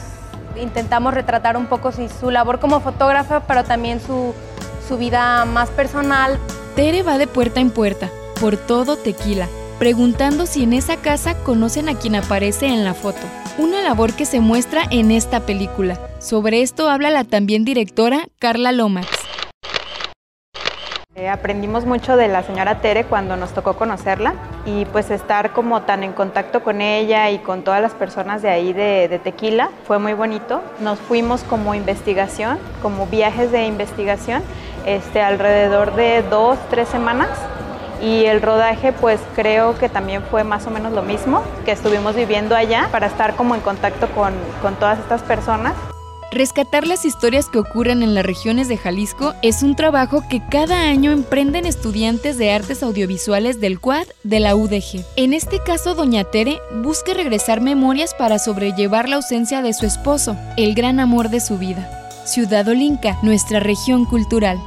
[0.60, 4.34] intentamos retratar un poco su labor como fotógrafa, pero también su,
[4.88, 6.40] su vida más personal.
[6.76, 9.48] Tere va de puerta en puerta, por todo tequila,
[9.80, 13.22] preguntando si en esa casa conocen a quien aparece en la foto.
[13.58, 15.98] Una labor que se muestra en esta película.
[16.20, 19.25] Sobre esto habla la también directora Carla Lomax.
[21.18, 24.34] Eh, aprendimos mucho de la señora Tere cuando nos tocó conocerla
[24.66, 28.50] y pues estar como tan en contacto con ella y con todas las personas de
[28.50, 30.62] ahí de, Tequila fue muy bonito.
[30.82, 34.44] Nos fuimos como investigación, como viajes de investigación,
[34.86, 37.30] este, alrededor de dos, tres semanas
[38.02, 42.14] y el rodaje pues creo que también fue más o menos lo mismo, que estuvimos
[42.16, 45.95] viviendo allá para estar como en contacto con, con todas estas personas.
[46.32, 50.82] Rescatar las historias que ocurren en las regiones de Jalisco es un trabajo que cada
[50.82, 55.06] año emprenden estudiantes de artes audiovisuales del CUAD de la UDG.
[55.16, 60.36] En este caso, Doña Tere busca regresar memorias para sobrellevar la ausencia de su esposo,
[60.58, 62.10] el gran amor de su vida.
[62.26, 64.60] Ciudad Olinca, nuestra región cultural.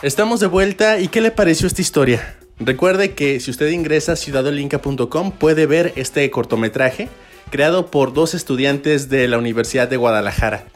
[0.00, 2.36] Estamos de vuelta y ¿qué le pareció esta historia?
[2.60, 7.08] Recuerde que si usted ingresa a ciudadolinca.com puede ver este cortometraje
[7.50, 10.66] creado por dos estudiantes de la Universidad de Guadalajara.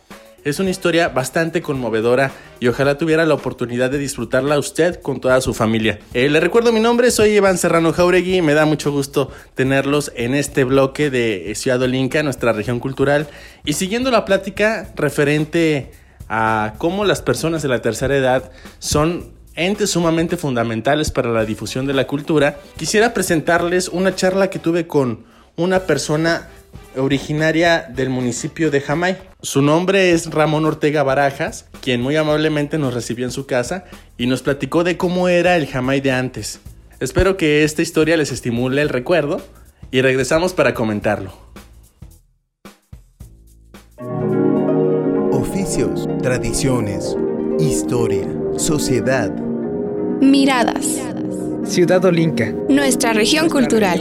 [0.42, 5.40] Es una historia bastante conmovedora y ojalá tuviera la oportunidad de disfrutarla usted con toda
[5.40, 6.00] su familia.
[6.14, 10.11] Eh, le recuerdo mi nombre, soy Iván Serrano Jauregui y me da mucho gusto tenerlos
[10.16, 13.28] en este bloque de Ciudad Olinca, nuestra región cultural.
[13.64, 15.92] Y siguiendo la plática referente
[16.28, 21.87] a cómo las personas de la tercera edad son entes sumamente fundamentales para la difusión
[21.87, 25.24] de la cultura, quisiera presentarles una charla que tuve con
[25.56, 26.48] una persona
[26.96, 29.18] originaria del municipio de Jamay.
[29.42, 33.85] Su nombre es Ramón Ortega Barajas, quien muy amablemente nos recibió en su casa
[34.16, 36.61] y nos platicó de cómo era el Jamay de antes.
[37.00, 39.40] Espero que esta historia les estimule el recuerdo
[39.90, 41.51] y regresamos para comentarlo.
[46.22, 47.16] Tradiciones,
[47.58, 49.30] historia, sociedad.
[50.20, 51.00] Miradas.
[51.64, 52.52] Ciudad Olinca.
[52.68, 54.00] Nuestra región cultural.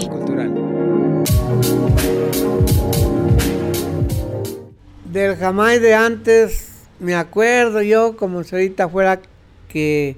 [5.05, 9.21] Del jamás de antes, me acuerdo yo como si ahorita fuera
[9.67, 10.17] que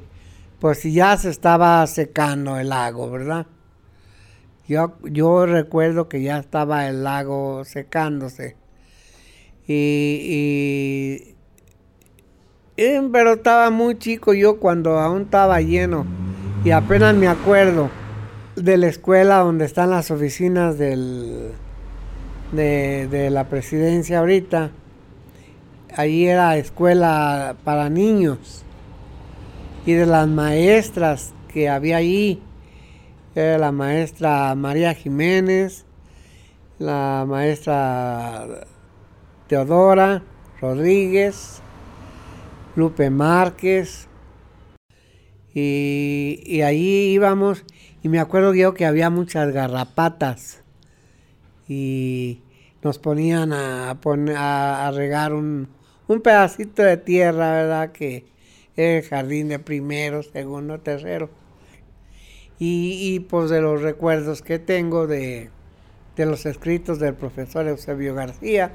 [0.59, 3.47] pues ya se estaba secando el lago, ¿verdad?
[4.67, 8.55] Yo, yo recuerdo que ya estaba el lago secándose.
[9.67, 11.32] y,
[12.75, 16.05] pero estaba muy chico yo cuando aún estaba lleno
[16.63, 17.89] y apenas me acuerdo
[18.55, 21.51] de la escuela donde están las oficinas del,
[22.51, 24.71] de, la presidencia ahorita.
[25.95, 28.63] Allí era escuela para niños
[29.85, 32.41] y de las maestras que había ahí.
[33.35, 35.85] Era la maestra María Jiménez,
[36.77, 38.65] la maestra
[39.47, 40.21] Teodora
[40.61, 41.62] Rodríguez,
[42.75, 44.07] Lupe Márquez.
[45.53, 47.63] Y, y allí íbamos
[48.03, 50.61] y me acuerdo yo que había muchas garrapatas
[51.69, 52.41] y
[52.81, 55.69] nos ponían a, a, regar un,
[56.07, 57.91] un, pedacito de tierra, ¿verdad?
[57.93, 58.25] Que
[58.75, 61.29] era el jardín de primero, segundo, tercero.
[62.59, 65.49] Y, y pues de los recuerdos que tengo de,
[66.17, 68.73] de los escritos del profesor Eusebio García,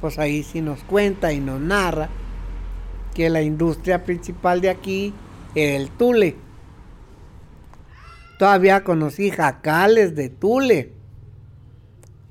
[0.00, 2.08] pues ahí sí nos cuenta y nos narra
[3.14, 5.14] que la industria principal de aquí
[5.54, 6.36] era el tule.
[8.38, 10.92] Todavía conocí jacales de tule.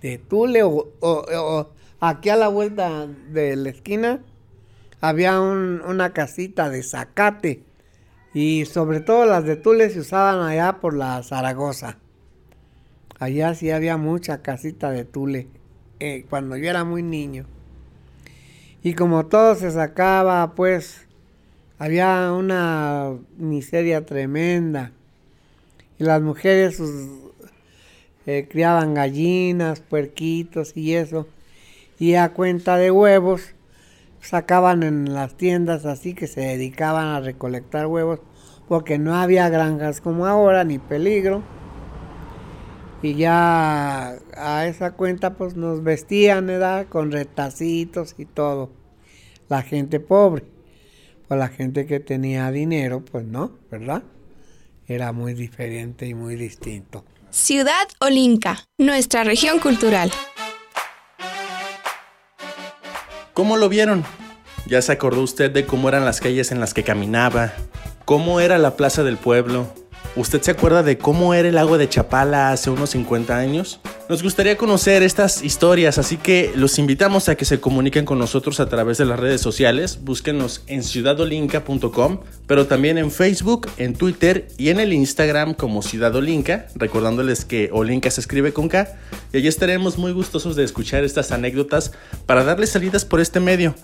[0.01, 1.69] De tule o,
[1.99, 4.19] aquí a la vuelta de la esquina
[4.99, 7.63] había una casita de zacate
[8.33, 11.97] y sobre todo las de tule se usaban allá por la Zaragoza.
[13.19, 15.47] Allá sí había mucha casita de tule
[15.99, 17.45] eh, cuando yo era muy niño.
[18.83, 21.05] Y como todo se sacaba, pues
[21.77, 24.91] había una miseria tremenda.
[25.99, 26.91] Y las mujeres pues,
[28.25, 31.27] eh, criaban gallinas, puerquitos y eso.
[31.99, 33.53] Y a cuenta de huevos
[34.21, 38.19] sacaban en las tiendas así que se dedicaban a recolectar huevos
[38.67, 41.41] porque no había granjas como ahora ni peligro
[43.01, 46.87] y ya a esa cuenta pues nos vestían, ¿verdad?
[46.87, 48.71] Con retacitos y todo.
[49.49, 50.43] La gente pobre.
[51.27, 54.03] Pues la gente que tenía dinero, pues no, ¿verdad?
[54.87, 57.05] Era muy diferente y muy distinto.
[57.29, 60.11] Ciudad Olinca, nuestra región cultural.
[63.33, 64.03] ¿Cómo lo vieron?
[64.67, 67.53] ¿Ya se acordó usted de cómo eran las calles en las que caminaba?
[68.05, 69.73] ¿Cómo era la plaza del pueblo?
[70.17, 73.79] ¿Usted se acuerda de cómo era el lago de Chapala hace unos 50 años?
[74.09, 78.59] Nos gustaría conocer estas historias, así que los invitamos a que se comuniquen con nosotros
[78.59, 79.99] a través de las redes sociales.
[80.03, 86.13] Búsquenos en ciudadolinca.com, pero también en Facebook, en Twitter y en el Instagram como Ciudad
[86.13, 88.89] Olinca, recordándoles que Olinca se escribe con K.
[89.31, 91.93] Y allí estaremos muy gustosos de escuchar estas anécdotas
[92.25, 93.75] para darles salidas por este medio.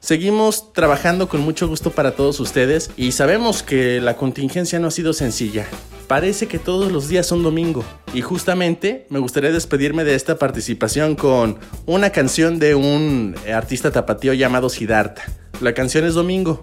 [0.00, 4.90] Seguimos trabajando con mucho gusto para todos ustedes y sabemos que la contingencia no ha
[4.90, 5.66] sido sencilla.
[6.08, 7.84] Parece que todos los días son domingo
[8.14, 14.32] y justamente me gustaría despedirme de esta participación con una canción de un artista tapatío
[14.32, 15.22] llamado Siddhartha.
[15.60, 16.60] La canción es Domingo.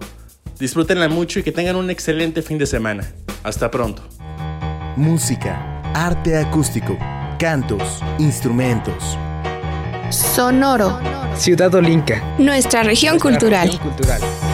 [0.58, 3.14] Disfrútenla mucho y que tengan un excelente fin de semana.
[3.44, 4.02] Hasta pronto.
[4.96, 6.98] Música, arte acústico,
[7.38, 9.16] cantos, instrumentos.
[10.10, 10.98] Sonoro.
[11.36, 12.22] Ciudad Olinca.
[12.38, 13.70] Nuestra región cultural.
[13.70, 14.47] Ciudad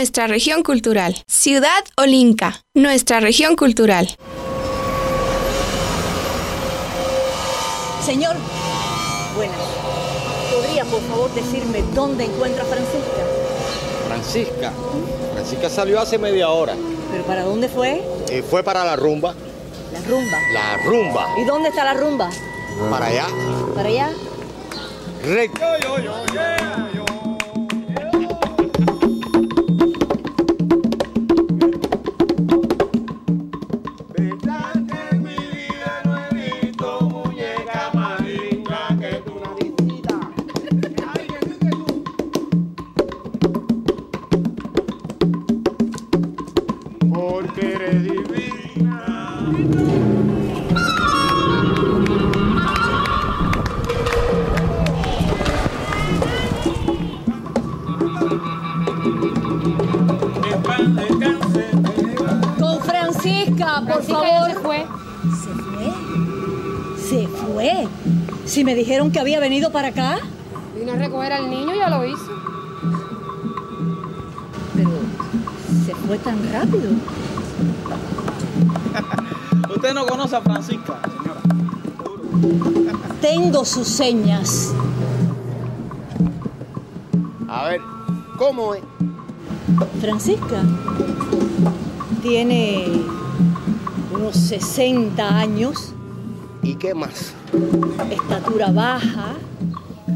[0.00, 1.14] nuestra región cultural.
[1.26, 4.08] Ciudad Olinca, nuestra región cultural.
[8.02, 8.34] Señor,
[9.36, 9.58] buenas.
[10.54, 13.22] ¿Podría por favor decirme dónde encuentra Francisca?
[14.06, 14.72] Francisca.
[15.34, 16.74] Francisca salió hace media hora.
[17.12, 18.02] ¿Pero para dónde fue?
[18.30, 19.34] Eh, fue para la rumba.
[19.92, 20.38] La rumba.
[20.54, 21.26] La rumba.
[21.42, 22.30] ¿Y dónde está la rumba?
[22.88, 23.26] Para allá.
[23.74, 24.10] ¿Para allá?
[25.26, 25.66] Recto.
[68.50, 70.18] Si me dijeron que había venido para acá.
[70.76, 72.32] Vino a recoger al niño y ya lo hizo.
[74.74, 74.90] Pero
[75.86, 76.90] se fue tan rápido.
[79.72, 81.40] Usted no conoce a Francisca, señora.
[83.20, 84.74] Tengo sus señas.
[87.46, 87.80] A ver,
[88.36, 88.82] ¿cómo es?
[90.00, 90.64] Francisca
[92.20, 93.00] tiene
[94.12, 95.92] unos 60 años,
[96.62, 97.32] ¿Y qué más?
[98.10, 99.34] Estatura baja,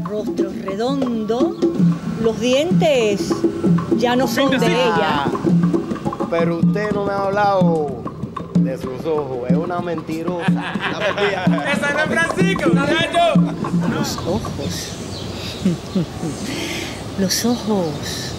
[0.03, 1.57] rostro redondo,
[2.21, 3.33] los dientes
[3.97, 5.25] ya no son de ella.
[6.29, 8.03] Pero usted no me ha hablado
[8.59, 9.49] de sus ojos.
[9.49, 10.45] Es una mentirosa.
[11.73, 13.41] ¡Esa no es Francisca, muchacho!
[13.93, 15.05] Los ojos.
[17.17, 18.35] Los ojos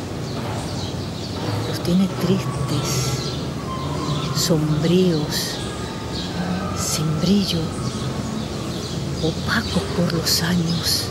[1.68, 3.32] los tiene tristes,
[4.36, 5.58] sombríos,
[6.76, 7.60] sin brillo,
[9.28, 11.08] opacos por los años.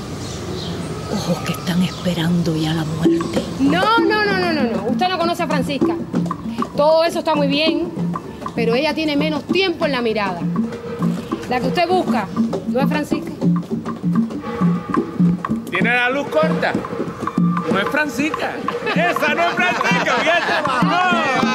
[1.13, 3.43] Ojos que están esperando ya la muerte.
[3.59, 4.83] No, no, no, no, no, no.
[4.89, 5.95] Usted no conoce a Francisca.
[6.75, 7.91] Todo eso está muy bien,
[8.55, 10.39] pero ella tiene menos tiempo en la mirada.
[11.49, 12.27] La que usted busca,
[12.67, 13.31] ¿no es Francisca?
[15.69, 16.73] Tiene la luz corta.
[17.71, 18.53] No es Francisca.
[18.95, 20.53] Esa no es Francisca, fíjate.
[20.65, 21.54] Aunque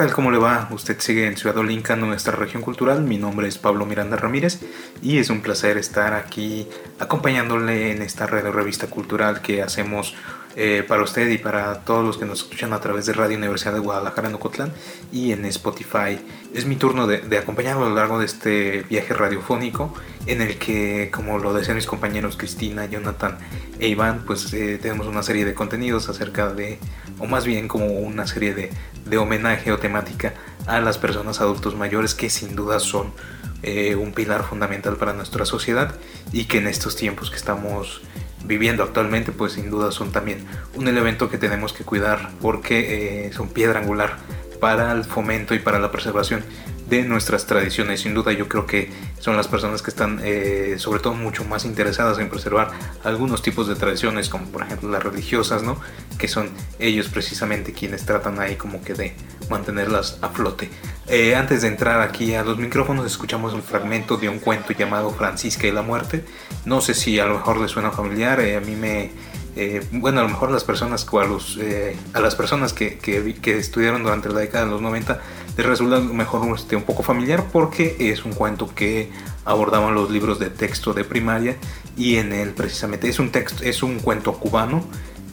[0.00, 0.14] tal?
[0.14, 0.66] ¿Cómo le va?
[0.70, 3.02] Usted sigue en Ciudad Olinca, nuestra región cultural.
[3.02, 4.60] Mi nombre es Pablo Miranda Ramírez
[5.02, 6.66] y es un placer estar aquí
[6.98, 10.14] acompañándole en esta red revista cultural que hacemos
[10.56, 13.72] eh, para usted y para todos los que nos escuchan a través de Radio Universidad
[13.72, 14.72] de Guadalajara en Ocotlán
[15.12, 16.18] y en Spotify.
[16.54, 19.94] Es mi turno de, de acompañarlo a lo largo de este viaje radiofónico
[20.26, 23.38] en el que, como lo decían mis compañeros Cristina, Jonathan
[23.78, 26.78] e Iván, pues eh, tenemos una serie de contenidos acerca de,
[27.18, 28.70] o más bien como una serie de,
[29.16, 30.34] homenaje o temática
[30.66, 33.12] a las personas adultos mayores que sin duda son
[33.62, 35.96] eh, un pilar fundamental para nuestra sociedad
[36.32, 38.02] y que en estos tiempos que estamos
[38.44, 43.32] viviendo actualmente pues sin duda son también un elemento que tenemos que cuidar porque eh,
[43.32, 44.16] son piedra angular
[44.60, 46.44] para el fomento y para la preservación
[46.90, 48.00] de nuestras tradiciones.
[48.00, 51.64] Sin duda yo creo que son las personas que están eh, sobre todo mucho más
[51.64, 52.70] interesadas en preservar
[53.04, 55.80] algunos tipos de tradiciones como por ejemplo las religiosas, ¿no?
[56.18, 59.14] Que son ellos precisamente quienes tratan ahí como que de
[59.48, 60.68] mantenerlas a flote.
[61.06, 65.10] Eh, antes de entrar aquí a los micrófonos escuchamos un fragmento de un cuento llamado
[65.10, 66.24] Francisca y la muerte.
[66.64, 69.10] No sé si a lo mejor les suena familiar, eh, a mí me...
[69.56, 71.58] eh, bueno, a lo mejor las personas, a, los,
[72.14, 75.20] a las personas que, que, que estudiaron durante la década de los 90
[75.62, 79.10] resulta mejor este, un poco familiar porque es un cuento que
[79.44, 81.56] abordaban los libros de texto de primaria
[81.96, 84.84] y en él precisamente es un texto, es un cuento cubano,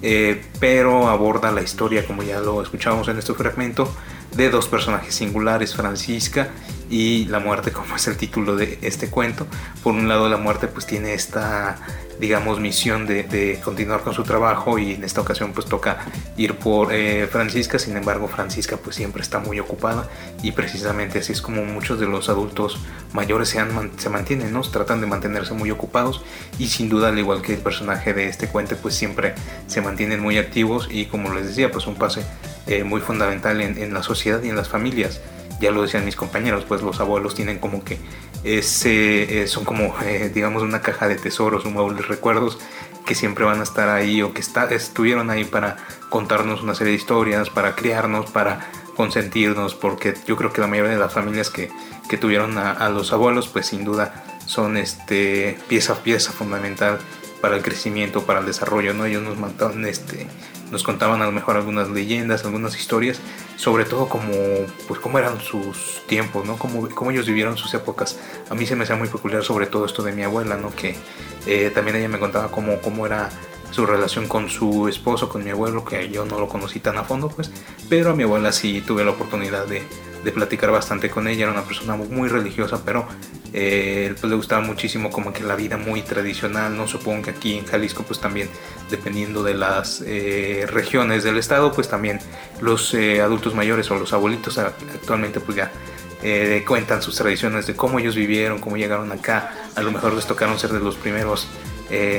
[0.02, 3.92] eh, pero aborda la historia, como ya lo escuchábamos en este fragmento,
[4.36, 6.50] de dos personajes singulares, Francisca
[6.90, 9.48] y la muerte como es el título de este cuento.
[9.84, 11.78] Por un lado la muerte pues tiene esta
[12.20, 16.00] digamos misión de, continuar con su trabajo y en esta ocasión pues toca
[16.36, 20.10] ir por eh, Francisca, sin embargo Francisca pues siempre está muy ocupada
[20.42, 22.80] y precisamente así es como muchos de los adultos
[23.14, 23.64] mayores se,
[23.98, 24.62] se mantienen, ¿no?
[24.62, 26.22] tratan de mantenerse muy ocupados
[26.58, 29.36] y sin duda al igual que el personaje de este cuento pues siempre
[29.68, 32.24] se mantienen muy activos y como les decía pues un pase
[32.68, 35.22] eh, muy fundamental en la sociedad y en las familias
[35.60, 37.98] ya lo decían mis compañeros, pues los abuelos tienen como que
[38.44, 42.60] ese, eh, son como, eh, digamos, una caja de tesoros, un baúl de recuerdos
[43.06, 45.78] que siempre van a estar ahí o que está, estuvieron ahí para
[46.10, 50.92] contarnos una serie de historias, para criarnos, para consentirnos, porque yo creo que la mayoría
[50.92, 51.70] de las familias que,
[52.10, 57.00] que tuvieron a, los abuelos, pues sin duda son este, pieza pieza fundamental
[57.42, 59.06] para el crecimiento, para el desarrollo, ¿no?
[59.06, 60.28] Ellos nos mataron este,
[60.72, 63.20] nos contaban a lo mejor algunas leyendas, algunas historias,
[63.56, 64.34] sobre todo como,
[64.88, 66.58] pues cómo eran sus tiempos, ¿no?
[66.58, 68.20] Cómo, cómo ellos vivieron sus épocas.
[68.50, 70.76] A mí se me hacía muy peculiar sobre todo esto de mi abuela, ¿no?
[70.76, 70.96] Que
[71.46, 73.30] eh, también ella me contaba cómo, cómo era
[73.72, 77.04] su relación con su esposo, con mi abuelo, que yo no lo conocí tan a
[77.04, 77.52] fondo, pues,
[77.90, 79.84] pero a mi abuela sí tuve la oportunidad de,
[80.24, 83.08] de platicar bastante con ella, era una persona muy religiosa, pero
[83.54, 87.58] eh, pues le gustaba muchísimo como que la vida muy tradicional, no supongo que aquí
[87.58, 88.50] en Jalisco pues también
[88.90, 92.20] dependiendo de las eh, regiones del estado pues también
[92.62, 95.72] los eh, adultos mayores o los abuelitos actualmente pues ya
[96.66, 100.60] cuentan sus tradiciones de cómo ellos vivieron, cómo llegaron acá, a lo mejor les tocaron
[100.60, 101.48] ser de los primeros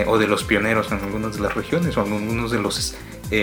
[0.06, 2.94] o de los pioneros en algunas de las regiones o en algunos de los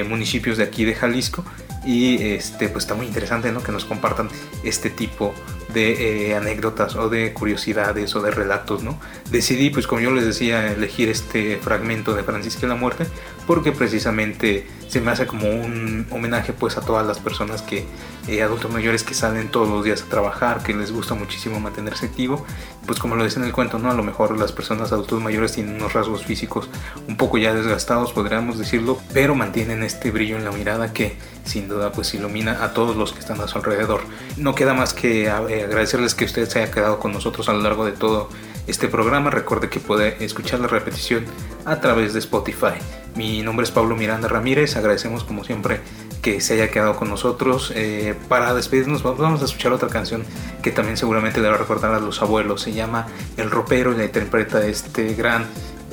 [0.08, 1.46] municipios de aquí de Jalisco
[1.86, 3.62] y este pues está muy interesante ¿no?
[3.62, 4.30] que nos compartan
[4.64, 5.34] este tipo
[5.74, 8.98] de eh, anécdotas o de curiosidades o de relatos, ¿no?
[9.30, 13.06] Decidí, pues como yo les decía, elegir este fragmento de Francisca y la Muerte
[13.46, 17.86] porque precisamente se me hace como un homenaje pues a todas las personas que,
[18.28, 22.06] eh, adultos mayores que salen todos los días a trabajar, que les gusta muchísimo mantenerse
[22.06, 22.46] activo,
[22.86, 23.92] pues como lo dice en el cuento, ¿no?
[23.92, 26.70] A lo mejor las personas adultos mayores tienen unos rasgos físicos
[27.08, 31.68] un poco ya desgastados, podríamos decirlo, pero mantienen este brillo en la mirada que sin
[31.68, 34.02] duda pues ilumina a todos los que están a su alrededor.
[34.38, 37.62] No queda más que eh, agradecerles que usted se haya quedado con nosotros a lo
[37.62, 38.30] largo de todo
[38.68, 39.30] este programa.
[39.30, 41.26] Recuerde que puede escuchar la repetición
[41.66, 42.76] a través de Spotify.
[43.16, 44.76] Mi nombre es Pablo Miranda Ramírez.
[44.76, 45.80] Agradecemos como siempre
[46.22, 47.72] que se haya quedado con nosotros.
[47.76, 50.24] Eh, para despedirnos vamos a escuchar otra canción
[50.62, 52.62] que también seguramente le va a recordar a los abuelos.
[52.62, 53.08] Se llama
[53.38, 55.46] El Ropero y la interpreta este gran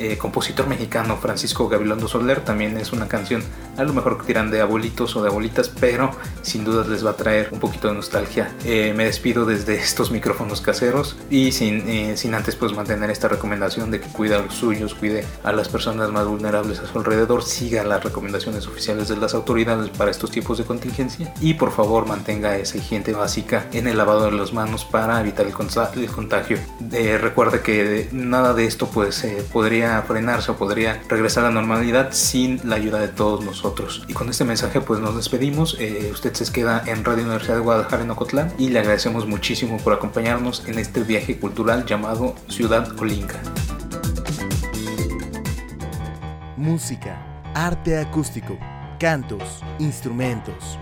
[0.03, 2.41] eh, compositor mexicano Francisco Gabilondo Soler.
[2.41, 3.41] También es una canción,
[3.77, 6.11] a lo mejor que tiran de abuelitos o de abuelitas, pero
[6.43, 8.53] sin duda les va a traer un poquito de nostalgia.
[8.65, 13.29] Eh, me despido desde estos micrófonos caseros y sin, eh, sin antes pues mantener esta
[13.29, 16.99] recomendación de que cuida a los suyos, cuide a las personas más vulnerables a su
[16.99, 21.71] alrededor, siga las recomendaciones oficiales de las autoridades para estos tipos de contingencia y por
[21.71, 26.59] favor mantenga esa higiene básica en el lavado de las manos para evitar el, contagio.
[27.21, 32.59] recuerde que nada de esto pues podría frenarse o podría regresar a la normalidad sin
[32.65, 34.05] la ayuda de todos nosotros.
[34.09, 35.77] Y con este mensaje pues nos despedimos.
[35.79, 39.77] Eh, usted se queda en Radio Universidad de Guadalajara en Ocotlán y le agradecemos muchísimo
[39.77, 43.41] por acompañarnos en este viaje cultural llamado Ciudad Olinca.
[46.57, 47.21] Música,
[47.55, 48.57] arte acústico,
[48.99, 50.79] cantos, instrumentos.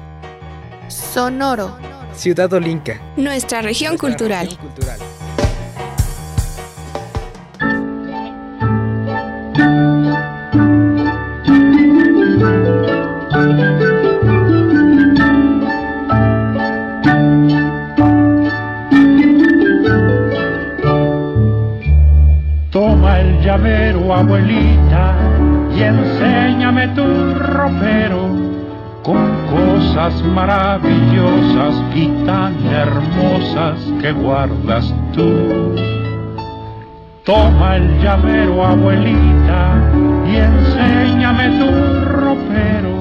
[0.89, 1.77] Sonoro.
[2.13, 3.01] Ciudad Olinca.
[3.17, 4.49] Nuestra región cultural.
[30.01, 35.75] Cosas maravillosas y tan hermosas que guardas tú.
[37.25, 39.93] Toma el llavero, abuelita,
[40.27, 43.01] y enséñame tu ropero.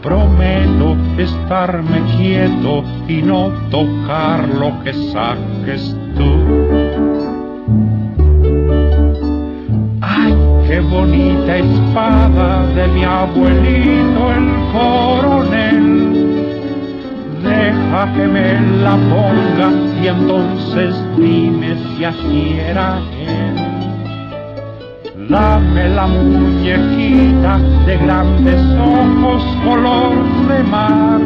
[0.00, 7.02] Prometo estarme quieto y no tocar lo que saques tú.
[10.66, 16.01] qué bonita espada de mi abuelito el coronel.
[17.92, 19.70] Deja que me la ponga
[20.02, 23.54] y entonces dime si así era él.
[25.28, 30.14] Dame la muñequita de grandes ojos color
[30.48, 31.20] de mar.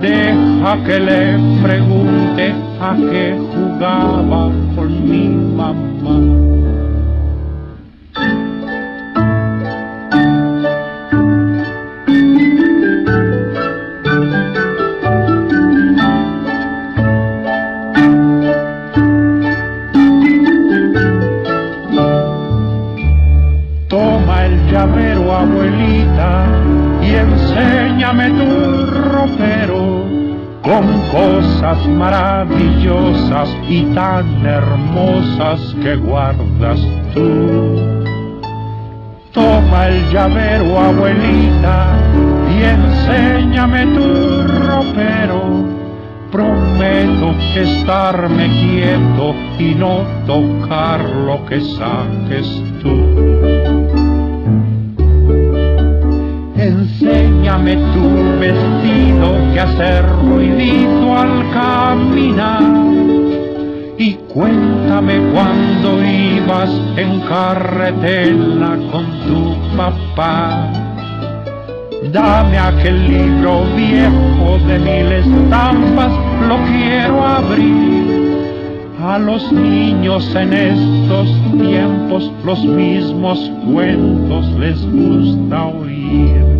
[0.00, 6.39] Deja que le pregunte a qué jugaba con mi mamá.
[33.70, 36.80] Y tan hermosas que guardas
[37.14, 37.78] tú.
[39.32, 41.96] Toma el llavero, abuelita,
[42.50, 45.70] y enséñame tu ropero.
[46.32, 52.90] Prometo estarme quieto y no tocar lo que saques tú.
[56.56, 62.99] Enséñame tu vestido que hace ruidito al caminar.
[64.00, 70.72] Y cuéntame cuando ibas en carretera con tu papá.
[72.10, 76.12] Dame aquel libro viejo de mil estampas,
[76.48, 78.40] lo quiero abrir.
[79.04, 81.28] A los niños en estos
[81.60, 83.38] tiempos los mismos
[83.70, 86.59] cuentos les gusta oír.